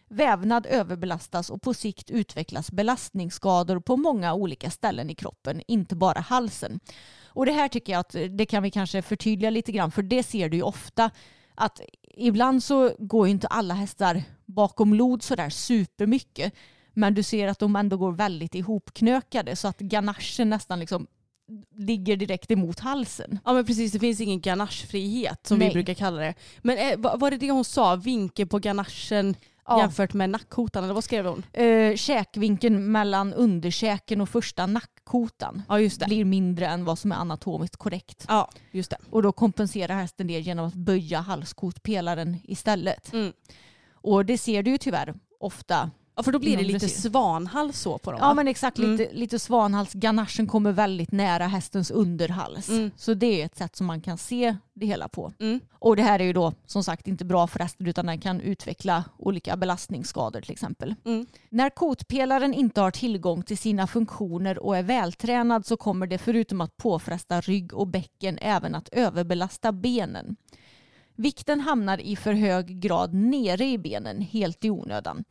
[0.09, 6.21] Vävnad överbelastas och på sikt utvecklas belastningsskador på många olika ställen i kroppen, inte bara
[6.21, 6.81] halsen.
[7.25, 10.23] Och det här tycker jag att det kan vi kanske förtydliga lite grann för det
[10.23, 11.11] ser du ju ofta
[11.55, 11.81] att
[12.15, 16.55] ibland så går ju inte alla hästar bakom lod sådär supermycket
[16.95, 21.07] men du ser att de ändå går väldigt ihopknökade så att ganachen nästan liksom
[21.77, 23.39] ligger direkt emot halsen.
[23.45, 25.69] Ja men precis, det finns ingen ganachefrihet som Nej.
[25.69, 26.35] vi brukar kalla det.
[26.63, 29.37] Men eh, var det det hon sa, vinkel på ganachen
[29.67, 29.81] ja.
[29.81, 30.85] jämfört med nackkotan?
[30.85, 31.65] Eller vad skrev hon?
[31.65, 36.07] Uh, käkvinkeln mellan underkäken och första nackkotan ja, just det.
[36.07, 38.25] blir mindre än vad som är anatomiskt korrekt.
[38.29, 38.97] Ja, just det.
[39.11, 43.13] Och då kompenserar hästen det genom att böja halskotpelaren istället.
[43.13, 43.33] Mm.
[43.93, 47.99] Och det ser du ju tyvärr ofta Ja för då blir det lite svanhals så
[47.99, 48.35] på dem Ja va?
[48.35, 48.91] men exakt, mm.
[48.91, 49.93] lite, lite svanhals.
[49.93, 52.69] Ganachen kommer väldigt nära hästens underhals.
[52.69, 52.91] Mm.
[52.97, 55.33] Så det är ett sätt som man kan se det hela på.
[55.39, 55.61] Mm.
[55.73, 58.41] Och det här är ju då som sagt inte bra för hästen utan den kan
[58.41, 60.95] utveckla olika belastningsskador till exempel.
[61.05, 61.27] Mm.
[61.49, 66.61] När kotpelaren inte har tillgång till sina funktioner och är vältränad så kommer det förutom
[66.61, 70.37] att påfresta rygg och bäcken även att överbelasta benen.
[71.17, 75.25] Vikten hamnar i för hög grad nere i benen helt i onödan.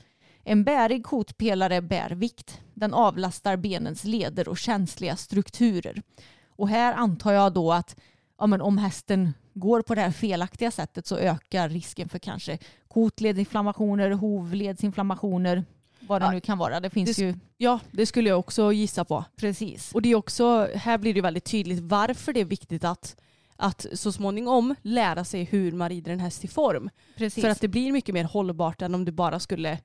[0.47, 2.61] En bärig kotpelare bär vikt.
[2.73, 6.01] Den avlastar benens leder och känsliga strukturer.
[6.49, 7.95] Och här antar jag då att
[8.39, 12.57] ja, men om hästen går på det här felaktiga sättet så ökar risken för kanske
[12.87, 15.63] kotledsinflammationer, hovledsinflammationer,
[15.99, 16.79] vad det ja, nu kan vara.
[16.79, 17.35] Det finns det, ju...
[17.57, 19.25] Ja, det skulle jag också gissa på.
[19.35, 19.91] Precis.
[19.93, 23.15] Och det är också, här blir det väldigt tydligt varför det är viktigt att
[23.57, 26.89] att så småningom lära sig hur man rider en häst i form.
[27.17, 27.43] Precis.
[27.43, 29.79] För att det blir mycket mer hållbart än om du bara skulle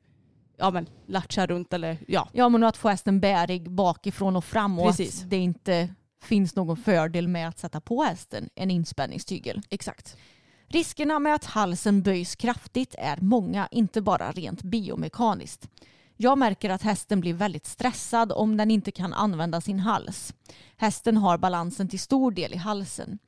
[0.61, 2.28] ja, men, latcha runt eller ja.
[2.32, 5.22] Ja men att få hästen bärig bakifrån och fram och Precis.
[5.22, 9.62] att det inte finns någon fördel med att sätta på hästen en inspänningstygel.
[9.70, 10.16] Exakt.
[10.68, 15.68] Riskerna med att halsen böjs kraftigt är många, inte bara rent biomekaniskt.
[16.16, 20.34] Jag märker att hästen blir väldigt stressad om den inte kan använda sin hals.
[20.76, 23.18] Hästen har balansen till stor del i halsen.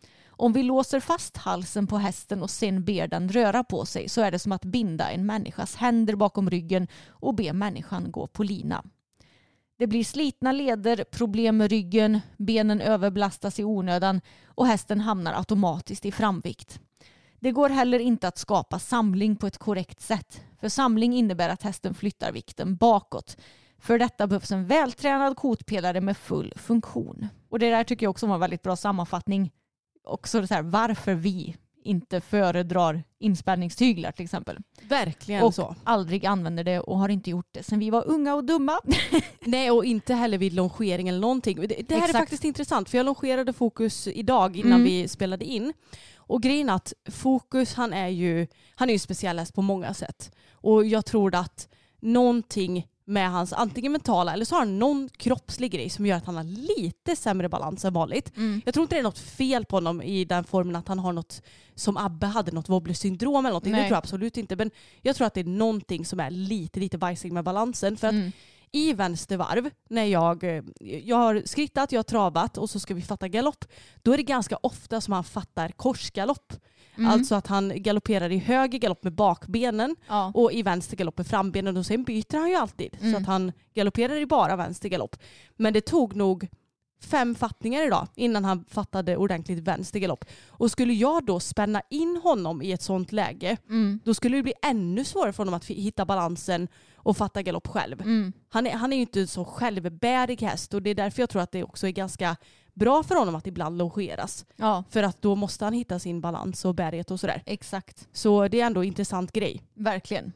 [0.42, 4.20] Om vi låser fast halsen på hästen och sen ber den röra på sig så
[4.20, 8.42] är det som att binda en människas händer bakom ryggen och be människan gå på
[8.42, 8.84] lina.
[9.78, 16.06] Det blir slitna leder, problem med ryggen, benen överbelastas i onödan och hästen hamnar automatiskt
[16.06, 16.80] i framvikt.
[17.40, 20.40] Det går heller inte att skapa samling på ett korrekt sätt.
[20.60, 23.36] För samling innebär att hästen flyttar vikten bakåt.
[23.78, 27.28] För detta behövs en vältränad kotpelare med full funktion.
[27.48, 29.50] Och det där tycker jag också var en väldigt bra sammanfattning.
[30.04, 34.58] Också så här, varför vi inte föredrar inspänningstyglar till exempel.
[34.88, 35.74] Verkligen och så.
[35.84, 38.80] aldrig använder det och har inte gjort det sen vi var unga och dumma.
[39.40, 41.56] Nej och inte heller vid longering eller någonting.
[41.60, 42.14] Det, det här Exakt.
[42.14, 44.84] är faktiskt intressant för jag longerade Fokus idag innan Mm.
[44.84, 45.72] vi spelade in.
[46.16, 49.94] Och grejen är att Fokus han är ju, han är ju speciell häst på många
[49.94, 50.32] sätt.
[50.52, 51.68] Och jag tror att
[52.00, 56.26] någonting med hans antingen mentala eller så har han någon kroppslig grej som gör att
[56.26, 56.44] han har
[56.78, 58.32] lite sämre balans än vanligt.
[58.64, 61.12] Jag tror inte det är något fel på honom i den formen att han har
[61.12, 61.42] något
[61.74, 63.72] som Abbe hade, något wobbly syndrom eller någonting.
[63.72, 63.88] Det Nej.
[63.88, 64.56] tror jag absolut inte.
[64.56, 64.70] Men
[65.02, 67.96] jag tror att det är någonting som är lite, lite bajsig med balansen.
[67.96, 68.32] För att Mm.
[68.72, 73.02] i vänstervarv, när jag, eh, jag har skrittat, jag har travat och så ska vi
[73.02, 73.64] fatta galopp,
[74.02, 76.52] då är det ganska ofta som han fattar korsgalopp.
[76.96, 77.10] Mm.
[77.10, 80.32] Alltså att han galopperar i höger galopp med bakbenen Ja.
[80.34, 82.96] och i vänster galopp med frambenen och sen byter han ju alltid.
[83.00, 83.22] Så Mm.
[83.22, 85.16] att han galopperar i bara vänster galopp.
[85.56, 86.48] Men det tog nog
[87.02, 90.24] fem fattningar idag innan han fattade ordentligt vänster galopp.
[90.48, 94.00] Och skulle jag då spänna in honom i ett sånt läge, Mm.
[94.04, 98.00] då skulle det bli ännu svårare för honom att hitta balansen och fatta galopp själv.
[98.00, 98.32] Mm.
[98.48, 101.30] Han, är, han är ju inte en så självbärig häst och det är därför jag
[101.30, 102.36] tror att det också är ganska
[102.74, 104.44] bra för honom att ibland longeras.
[104.56, 107.42] ja, För att då måste han hitta sin balans och bärighet och sådär.
[107.46, 108.08] exakt.
[108.12, 109.62] Så det är ändå en intressant grej.
[109.74, 110.32] Verkligen.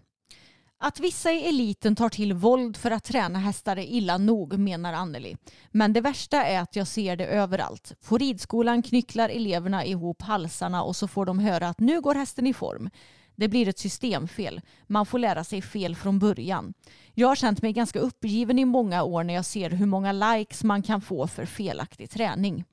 [0.79, 4.93] Att vissa i eliten tar till våld för att träna hästar är illa nog, menar
[4.93, 5.37] Anneli.
[5.71, 7.93] Men det värsta är att jag ser det överallt.
[8.09, 12.47] På ridskolan knycklar eleverna ihop halsarna och så får de höra att nu går hästen
[12.47, 12.91] i form.
[13.37, 14.61] Det blir ett systemfel.
[14.87, 16.75] Man får lära sig fel från början.
[17.15, 20.65] Jag har känt mig ganska uppgiven i många år när jag ser hur många likes
[20.65, 22.65] man kan få för felaktig träning.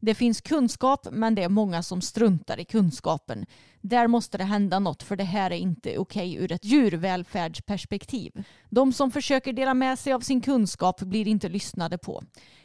[0.00, 3.46] Det finns kunskap men det är många som struntar i kunskapen.
[3.80, 8.44] Där måste det hända något för det här är inte okej ur ett djurvälfärdsperspektiv.
[8.70, 12.22] De som försöker dela med sig av sin kunskap blir inte lyssnade på.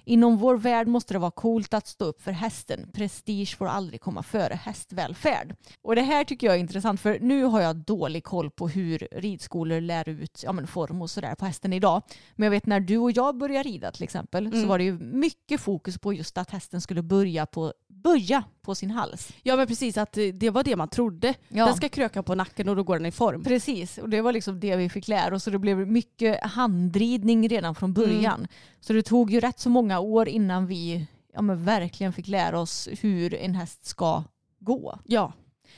[0.07, 2.89] Inom vår värld måste det vara coolt att stå upp för hästen.
[2.93, 5.55] Prestige får aldrig komma före hästvälfärd.
[5.81, 9.07] Och det här tycker jag är intressant för nu har jag dålig koll på hur
[9.11, 12.01] ridskolor lär ut ja, men form och sådär på hästen idag.
[12.35, 14.99] Men jag vet när du och jag började rida till exempel så var det ju
[14.99, 17.73] mycket fokus på just att hästen skulle börja på,
[18.03, 19.33] böja på sin hals.
[19.43, 21.33] Ja men precis, att det var det man trodde.
[21.47, 21.65] Ja.
[21.65, 23.43] Den ska kröka på nacken och då går den i form.
[23.43, 25.47] Precis, och det var liksom det vi fick lära oss.
[25.47, 28.47] Och det blev mycket handridning redan från början.
[28.79, 32.59] Så det tog ju rätt så många år innan vi ja, men verkligen fick lära
[32.59, 34.23] oss hur en häst ska
[34.59, 34.99] gå.
[35.05, 35.33] Ja.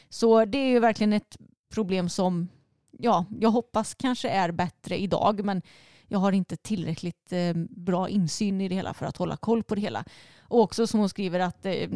[0.10, 1.38] Så det är ju verkligen ett
[1.74, 2.48] problem som
[3.00, 5.46] ja, jag hoppas kanske är bättre idag.
[5.46, 5.62] Men
[6.08, 9.76] jag har inte tillräckligt eh, bra insyn i det hela för att hålla koll på
[9.76, 10.06] det hela.
[10.42, 11.90] Och också som hon skriver att eh,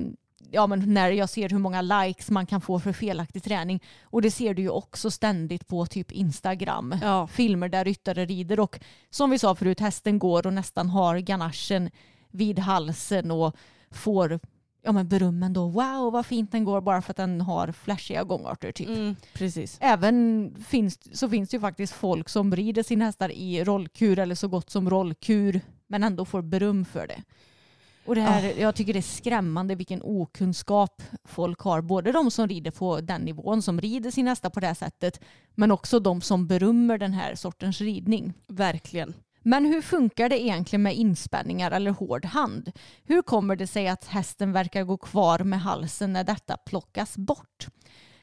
[0.52, 3.84] ja, men när jag ser hur många likes man kan få för felaktig träning.
[4.04, 6.96] Och det ser du ju också ständigt på typ Instagram.
[7.02, 7.28] Ja.
[7.28, 8.80] Filmer där ryttare rider och
[9.10, 11.90] som vi sa förut, hästen går och nästan har ganachen
[12.32, 13.56] vid halsen och
[13.92, 14.40] får
[14.84, 15.68] ja, men berömmen då.
[15.68, 18.88] Wow vad fint den går bara för att den har flashiga gångarter typ.
[18.88, 19.78] Mm, precis.
[19.82, 24.36] Även finns, så finns det ju faktiskt folk som rider sina hästar i rollkur eller
[24.36, 27.24] så gott som rollkur men ändå får beröm för det.
[28.06, 31.82] Och det här, Jag tycker det är skrämmande vilken okunskap folk har.
[31.82, 35.22] Både de som rider på den nivån, som rider sina hästar på det här sättet,
[35.56, 38.34] men också de som berömmer den här sortens ridning.
[38.48, 39.14] Verkligen.
[39.44, 42.72] Men hur funkar det egentligen med inspänningar eller hård hand?
[43.04, 47.68] Hur kommer det sig att hästen verkar gå kvar med halsen när detta plockas bort?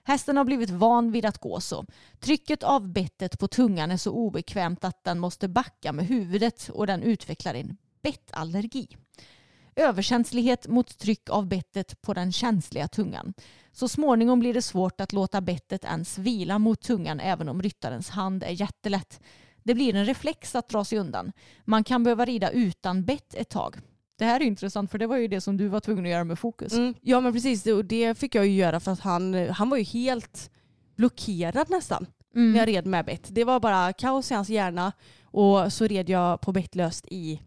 [0.04, 1.86] Hästen har blivit van vid att gå så.
[2.20, 6.86] Trycket av bettet på tungan är så obekvämt att den måste backa med huvudet och
[6.86, 8.96] den utvecklar en bettallergi.
[9.76, 13.34] Överkänslighet mot tryck av bettet på den känsliga tungan.
[13.72, 18.10] Så småningom blir det svårt att låta bettet ens vila mot tungan även om ryttarens
[18.10, 19.20] hand är jättelätt.
[19.62, 21.32] Det blir en reflex att dra sig undan.
[21.64, 23.76] Man kan behöva rida utan bett ett tag.
[24.18, 26.24] Det här är intressant för det var ju det som du var tvungen att göra
[26.24, 26.72] med fokus.
[26.72, 26.94] Mm.
[27.00, 29.82] Ja men precis, och det fick jag ju göra för att han, han var ju
[29.84, 30.50] helt
[30.96, 32.52] blockerad nästan Mm.
[32.52, 33.26] när jag red med bett.
[33.28, 34.92] Det var bara kaos i hans hjärna
[35.24, 37.40] och så red jag på bettlöst i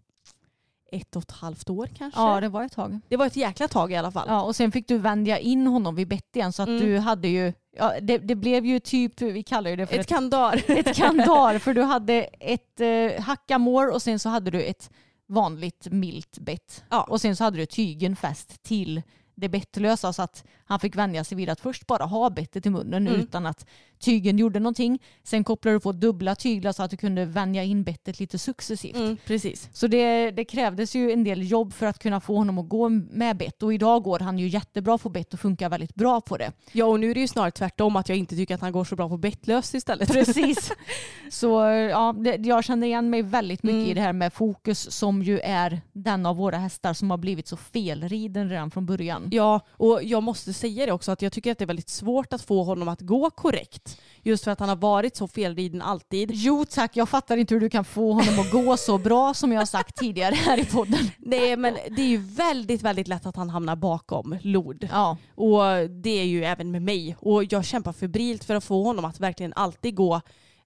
[0.91, 2.19] ett och ett halvt år kanske.
[2.21, 2.99] Ja, det var ett tag.
[3.07, 4.25] Det var ett jäkla tag i alla fall.
[4.27, 6.81] Ja, och sen fick du vänja in honom vid bett igen så att Mm.
[6.81, 10.07] du hade ju Ja, det, det blev ju typ, vi kallar ju det för Ett
[10.07, 10.63] kandar.
[10.71, 14.89] ett kandar för du hade ett eh, hackamår och sen så hade du ett
[15.27, 16.83] vanligt milt bett.
[16.89, 17.03] Ja.
[17.03, 19.01] Och sen så hade du tygen fäst till
[19.35, 22.69] det bettlösa så att han fick vänja sig vid att först bara ha bettet i
[22.69, 23.19] munnen Mm.
[23.21, 23.65] utan att
[23.99, 24.99] tygen gjorde någonting.
[25.23, 28.95] Sen kopplade du på dubbla tyglar så att du kunde vänja in bettet lite successivt.
[28.95, 29.69] Mm, precis.
[29.73, 32.89] Så det, det krävdes ju en del jobb för att kunna få honom att gå
[32.89, 36.37] med bett och idag går han ju jättebra på bett och funkar väldigt bra på
[36.37, 36.51] det.
[36.71, 38.83] Ja och nu är det ju snarare tvärtom att jag inte tycker att han går
[38.83, 40.11] så bra på bettlöst istället.
[40.13, 40.71] Precis.
[41.29, 41.47] Så
[41.91, 43.91] ja, det, jag känner igen mig väldigt mycket Mm.
[43.91, 47.47] i det här med fokus som ju är den av våra hästar som har blivit
[47.47, 49.22] så felriden redan från början.
[49.31, 52.33] Ja, och jag måste säga det också att jag tycker att det är väldigt svårt
[52.33, 54.01] att få honom att gå korrekt.
[54.21, 56.31] Just för att han har varit så felriden alltid.
[56.33, 59.51] Jo tack, jag fattar inte hur du kan få honom att gå så bra som
[59.51, 61.11] jag har sagt tidigare här i podden.
[61.17, 64.89] Nej men det är ju väldigt, väldigt lätt att han hamnar bakom lod.
[64.91, 67.15] Ja, Och det är ju även med mig.
[67.19, 70.15] Och jag kämpar febrilt för att få honom att verkligen alltid gå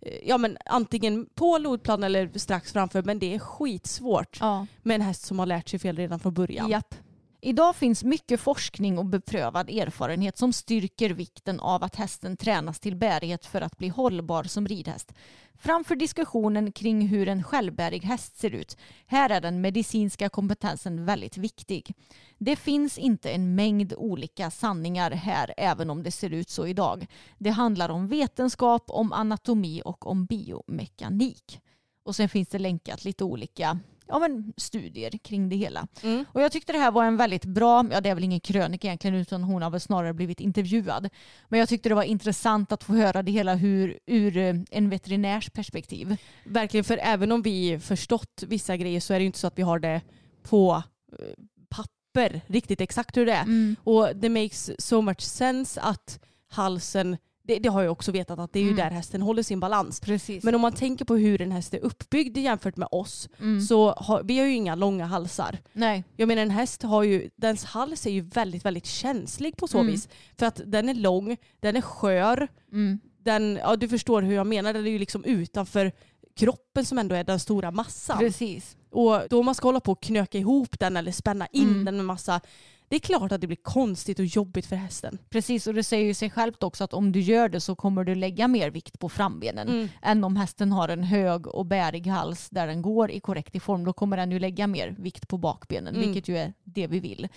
[0.02, 4.68] eh, Ja men antingen på lodplan eller strax framför men det är skitsvårt ja.
[4.84, 6.70] med en häst som har lärt sig fel redan från början.
[6.70, 6.96] Japp.
[7.42, 12.96] Idag finns mycket forskning och beprövad erfarenhet som styrker vikten av att hästen tränas till
[12.96, 15.14] bärighet för att bli hållbar som ridhäst.
[15.60, 18.78] Framför diskussionen kring hur en självbärig häst ser ut.
[19.06, 21.94] Här är den medicinska kompetensen väldigt viktig.
[22.38, 27.08] Det finns inte en mängd olika sanningar här även om det ser ut så idag.
[27.38, 31.62] Det handlar om vetenskap, om anatomi och om biomekanik.
[32.04, 35.88] Och sen finns det länkat lite olika ja, men, studier kring det hela.
[36.04, 36.26] Mm.
[36.32, 38.88] Och jag tyckte det här var en väldigt bra, ja det är väl ingen krönika
[38.88, 41.10] egentligen utan hon har väl snarare blivit intervjuad.
[41.50, 44.90] Men jag tyckte det var intressant att få höra det hela hur, ur eh, en
[44.90, 46.18] veterinärs perspektiv.
[46.44, 49.58] Verkligen, för även om vi förstått vissa grejer så är det ju inte så att
[49.58, 50.02] vi har det
[50.44, 50.84] på
[51.20, 51.26] eh,
[51.70, 53.76] papper riktigt exakt hur det är.
[53.84, 57.18] Och det makes so much sense att halsen,
[57.48, 58.78] det, det har jag också vetat att det är ju Mm.
[58.78, 60.00] där hästen håller sin balans.
[60.00, 60.44] Precis.
[60.44, 63.30] Men om man tänker på hur en häst är uppbyggd jämfört med oss
[63.68, 65.58] så har vi har ju inga långa halsar.
[65.74, 66.04] Nej.
[66.16, 69.78] Jag menar en häst har ju, dens hals är ju väldigt väldigt känslig på så
[69.80, 69.92] Mm.
[69.92, 70.08] vis.
[70.40, 73.00] För att den är lång, den är skör, Mm.
[73.24, 75.92] den, ja du förstår hur jag menar, den är ju liksom utanför
[76.36, 78.18] kroppen som ändå är den stora massan.
[78.20, 78.78] Precis.
[78.92, 81.86] Och då man ska hålla på och knöka ihop den eller spänna in Mm.
[81.86, 82.42] den med massa,
[82.90, 85.18] det är klart att det blir konstigt och jobbigt för hästen.
[85.30, 88.04] Precis och det säger ju sig självt också att om du gör det så kommer
[88.04, 89.90] du lägga mer vikt på frambenen Mm.
[90.02, 93.86] än om hästen har en hög och bärig hals där den går i korrekt form.
[93.86, 96.08] Då kommer den ju lägga mer vikt på bakbenen Mm.
[96.08, 97.28] vilket ju är det vi vill.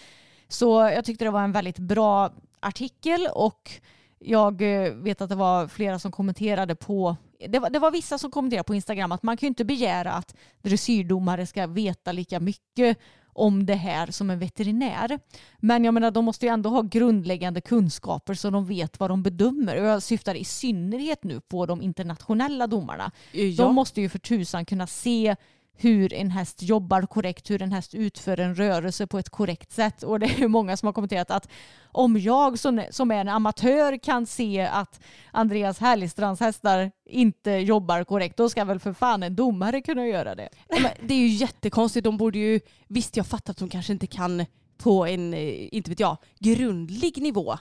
[0.48, 3.70] Så jag tyckte det var en väldigt bra artikel och
[4.18, 7.16] jag eh, vet att det var flera som kommenterade på
[7.48, 10.12] det var, det var vissa som kommenterade på Instagram att man kan ju inte begära
[10.12, 12.98] att dressyrdomare ska veta lika mycket
[13.32, 15.18] om det här som en veterinär.
[15.58, 19.22] Men jag menar de måste ju ändå ha grundläggande kunskaper så de vet vad de
[19.22, 19.80] bedömer.
[19.80, 23.10] Och jag syftar i synnerhet nu på de internationella domarna.
[23.32, 23.64] Ja.
[23.64, 25.36] De måste ju för tusan kunna se
[25.82, 30.02] hur en häst jobbar korrekt, hur en häst utför en rörelse på ett korrekt sätt.
[30.02, 31.48] Och det är många som har kommenterat att
[31.92, 32.78] om jag som,
[33.10, 35.00] är en amatör kan se att
[35.32, 40.34] Andreas Härligstrands hästar inte jobbar korrekt, då ska väl för fan en domare kunna göra
[40.34, 40.48] det.
[40.68, 42.04] Men det är ju jättekonstigt.
[42.04, 44.46] De borde ju, visst jag fattar att de kanske inte kan
[44.78, 47.58] på en, eh, inte vet jag, grundlig nivå.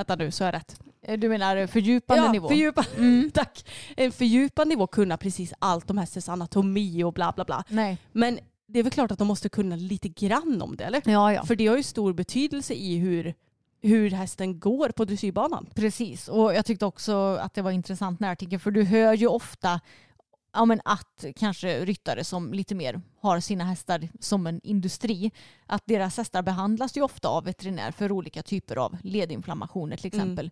[0.00, 0.80] Vänta nu, så är jag rätt.
[1.02, 2.48] Eh, Du menar fördjupande ja, nivå?
[2.48, 3.30] Fördjupa, Mm.
[3.34, 3.64] tack.
[3.96, 7.64] En fördjupad nivå kunna precis allt om hästens anatomi och bla bla bla.
[7.68, 7.98] Nej.
[8.12, 8.38] Men
[8.68, 11.02] det är väl klart att de måste kunna lite grann om det eller?
[11.04, 11.44] Ja, ja.
[11.44, 13.34] För det har ju stor betydelse i hur,
[13.82, 15.66] hur hästen går på dressyrbanan.
[15.74, 19.26] Precis, och jag tyckte också att det var intressant när artikeln för du hör ju
[19.26, 19.80] ofta
[20.52, 25.30] ja, men att kanske ryttare som lite mer har sina hästar som en industri,
[25.66, 30.20] att deras hästar behandlas ju ofta av veterinär för olika typer av ledinflammationer till Mm.
[30.24, 30.50] exempel.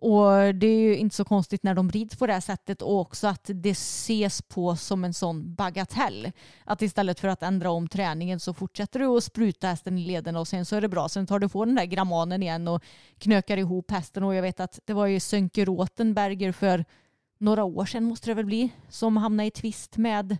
[0.00, 3.00] Och det är ju inte så konstigt när de rids på det här sättet och
[3.00, 6.32] också att det ses på som en sån bagatell.
[6.64, 10.40] Att istället för att ändra om träningen så fortsätter du att spruta hästen i lederna
[10.40, 11.08] och sen så är det bra.
[11.08, 12.82] Sen tar du på den där grammanen igen och
[13.18, 16.84] knökar ihop hästen och jag vet att det var ju Sönke Rotenberger för
[17.38, 20.36] några år sedan måste det väl bli som hamnade i tvist med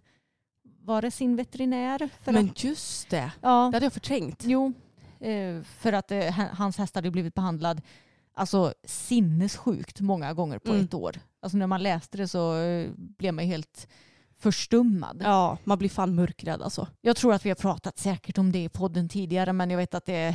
[0.82, 2.08] var det sin veterinär?
[2.22, 4.42] För Men att, just det, ja, det hade jag förträngt.
[4.46, 4.72] Jo,
[5.20, 7.80] eh, för att eh, ha- hans häst hade blivit behandlad
[8.34, 10.84] alltså sinnessjukt många gånger på Mm.
[10.84, 11.20] ett år.
[11.40, 13.88] Alltså när man läste det så eh, blev man ju helt
[14.38, 15.20] förstummad.
[15.24, 16.88] Ja, man blir fan mörkrädd alltså.
[17.00, 19.94] Jag tror att vi har pratat säkert om det i podden tidigare men jag vet
[19.94, 20.34] att det är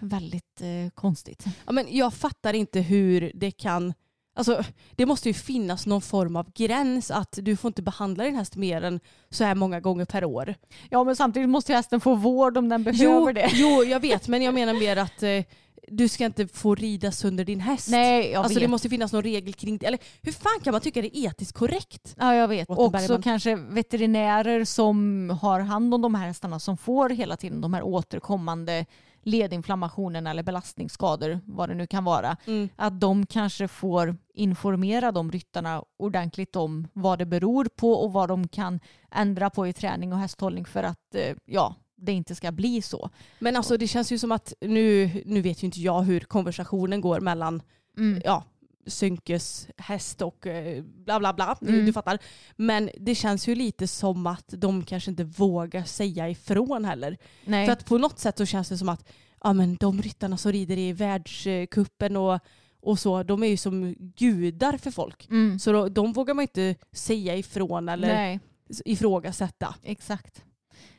[0.00, 1.44] väldigt eh, konstigt.
[1.66, 3.94] Ja, men jag fattar inte hur det kan...
[4.38, 4.64] Alltså,
[4.96, 8.56] det måste ju finnas någon form av gräns att du får inte behandla din häst
[8.56, 10.54] mer än så här många gånger per år.
[10.90, 13.50] Ja men samtidigt måste hästen få vård om den behöver Jo, det.
[13.52, 15.44] jo, jag vet men jag menar mer att eh,
[15.90, 17.88] du ska inte få rida sönder din häst.
[17.90, 18.62] Nej, jag alltså vet.
[18.62, 19.86] det måste finnas någon regel kring det.
[19.86, 22.14] Eller hur fan kan man tycka det är etiskt korrekt?
[22.18, 22.68] Ja jag vet.
[22.68, 27.60] Lotta Också kanske veterinärer som har hand om de här hästarna som får hela tiden
[27.60, 28.86] de här återkommande
[29.22, 32.36] ledinflammationerna eller belastningsskador, vad det nu kan vara.
[32.46, 32.68] Mm.
[32.76, 38.28] Att de kanske får informera de ryttarna ordentligt om vad det beror på och vad
[38.28, 42.52] de kan ändra på i träning och hästhållning för att eh, ja, det inte ska
[42.52, 43.10] bli så.
[43.38, 47.00] Men alltså det känns ju som att nu, nu vet ju inte jag hur konversationen
[47.00, 47.62] går mellan
[47.98, 48.22] Mm.
[48.24, 48.44] ja,
[48.88, 51.58] Synkes häst och eh, bla bla bla.
[51.62, 51.86] Mm.
[51.86, 52.18] du fattar.
[52.56, 57.16] Men det känns ju lite som att de kanske inte vågar säga ifrån heller.
[57.44, 57.66] Nej.
[57.66, 59.08] För att på något sätt så känns det som att
[59.42, 62.40] ja, men de ryttarna som rider i världskuppen och,
[62.80, 65.28] och så, de är ju som gudar för folk.
[65.30, 65.58] mm.
[65.58, 68.40] Så då, de vågar man inte säga ifrån eller Nej.
[68.84, 69.74] ifrågasätta.
[69.82, 70.44] Exakt.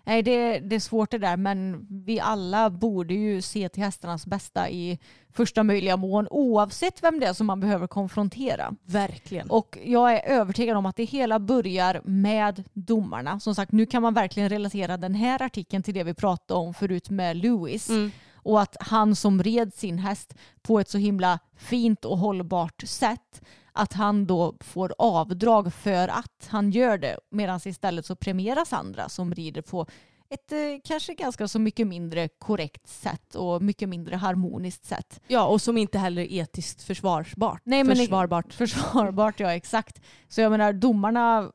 [0.04, 4.26] Nej, det, det är svårt det där, men vi alla borde ju se till hästarnas
[4.26, 5.00] bästa i
[5.34, 8.76] första möjliga mån, oavsett vem det är som man behöver konfrontera.
[8.86, 9.50] Verkligen.
[9.50, 13.40] Och jag är övertygad om att det hela börjar med domarna.
[13.40, 16.74] Som sagt, nu kan man verkligen relatera den här artikeln till det vi pratade om
[16.74, 17.90] förut med Lewis.
[17.90, 18.12] Mm.
[18.34, 23.42] Och att han som red sin häst på ett så himla fint och hållbart sätt
[23.80, 29.10] att han då får avdrag för att han gör det medan istället så premieras andra
[29.10, 29.88] som rider på
[30.30, 35.22] ett eh, kanske ganska så mycket mindre korrekt sätt och mycket mindre harmoniskt sätt.
[35.28, 37.62] Ja, och som inte heller är etiskt försvarbart.
[37.64, 38.54] Nej, men Försvarbart.
[38.54, 40.02] Försvarbart, ja exakt.
[40.28, 41.52] Så jag menar domarna,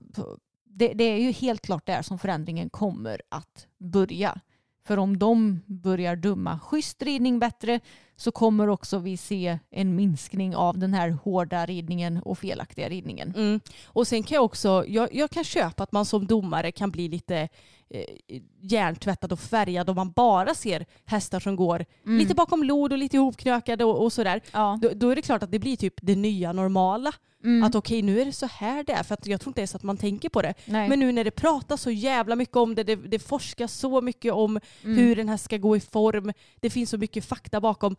[0.64, 4.40] det, det är ju helt klart där som förändringen kommer att börja.
[4.86, 7.80] För om de börjar döma schysst ridning bättre
[8.16, 13.34] så kommer också vi se en minskning av den här hårda ridningen och felaktiga ridningen.
[13.36, 13.60] Mm.
[13.86, 17.08] Och sen kan jag också, jag, jag kan köpa att man som domare kan bli
[17.08, 17.48] lite
[17.90, 22.98] eh, hjärntvättad och färgad om man bara ser hästar som går lite bakom lod och
[22.98, 24.40] lite ihopknökade och, och sådär.
[24.52, 24.78] Ja.
[24.82, 27.12] Då, då är det klart att det blir typ det nya normala.
[27.44, 27.62] Mm.
[27.62, 29.02] Att okej nu är det så här det är.
[29.02, 30.54] För att jag tror inte ens att man tänker på det.
[30.64, 30.88] Nej.
[30.88, 34.32] Men nu när det pratas så jävla mycket om det, det, det forskas så mycket
[34.32, 34.98] om Mm.
[34.98, 36.32] hur den här ska gå i form.
[36.60, 37.96] Det finns så mycket fakta bakom.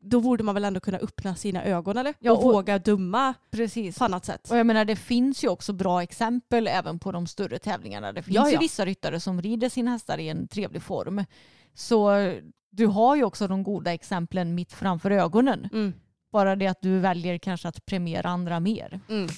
[0.00, 2.14] Då borde man väl ändå kunna öppna sina ögon eller?
[2.18, 3.98] Ja, och, och- våga döma Precis.
[3.98, 4.50] på annat sätt.
[4.50, 8.12] Och jag menar det finns ju också bra exempel även på de större tävlingarna.
[8.12, 8.60] Det finns Ja, ju ja.
[8.60, 11.24] vissa ryttare som rider sina hästar i en trevlig form.
[11.74, 12.10] Så
[12.70, 15.68] du har ju också de goda exemplen mitt framför ögonen.
[15.72, 15.92] Mm.
[16.32, 19.00] Bara det att du väljer kanske att premiera andra mer.
[19.08, 19.28] Mm.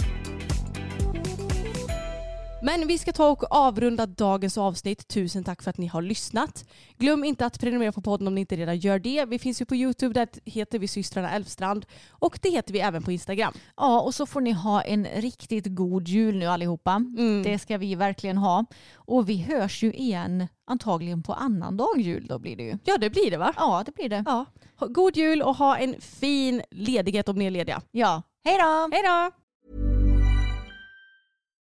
[2.62, 5.08] Men vi ska ta och avrunda dagens avsnitt.
[5.08, 6.64] Tusen tack för att ni har lyssnat.
[6.98, 9.24] Glöm inte att prenumerera på podden om ni inte redan gör det.
[9.24, 11.86] Vi finns ju på Youtube, där heter vi systrarna Elfstrand.
[12.10, 13.52] Och det heter vi även på Instagram.
[13.76, 16.92] Ja, och så får ni ha en riktigt god jul nu allihopa.
[16.92, 17.42] Mm.
[17.42, 18.64] Det ska vi verkligen ha.
[18.94, 22.78] Och vi hörs ju igen antagligen på annandag jul då blir det ju.
[22.84, 23.52] Ja det blir det va?
[23.56, 24.24] Ja, det blir det.
[24.26, 24.46] Ja.
[24.80, 27.82] God jul och ha en fin ledighet om ni är lediga.
[27.90, 28.88] Ja, hej då!
[28.92, 29.39] Hej då!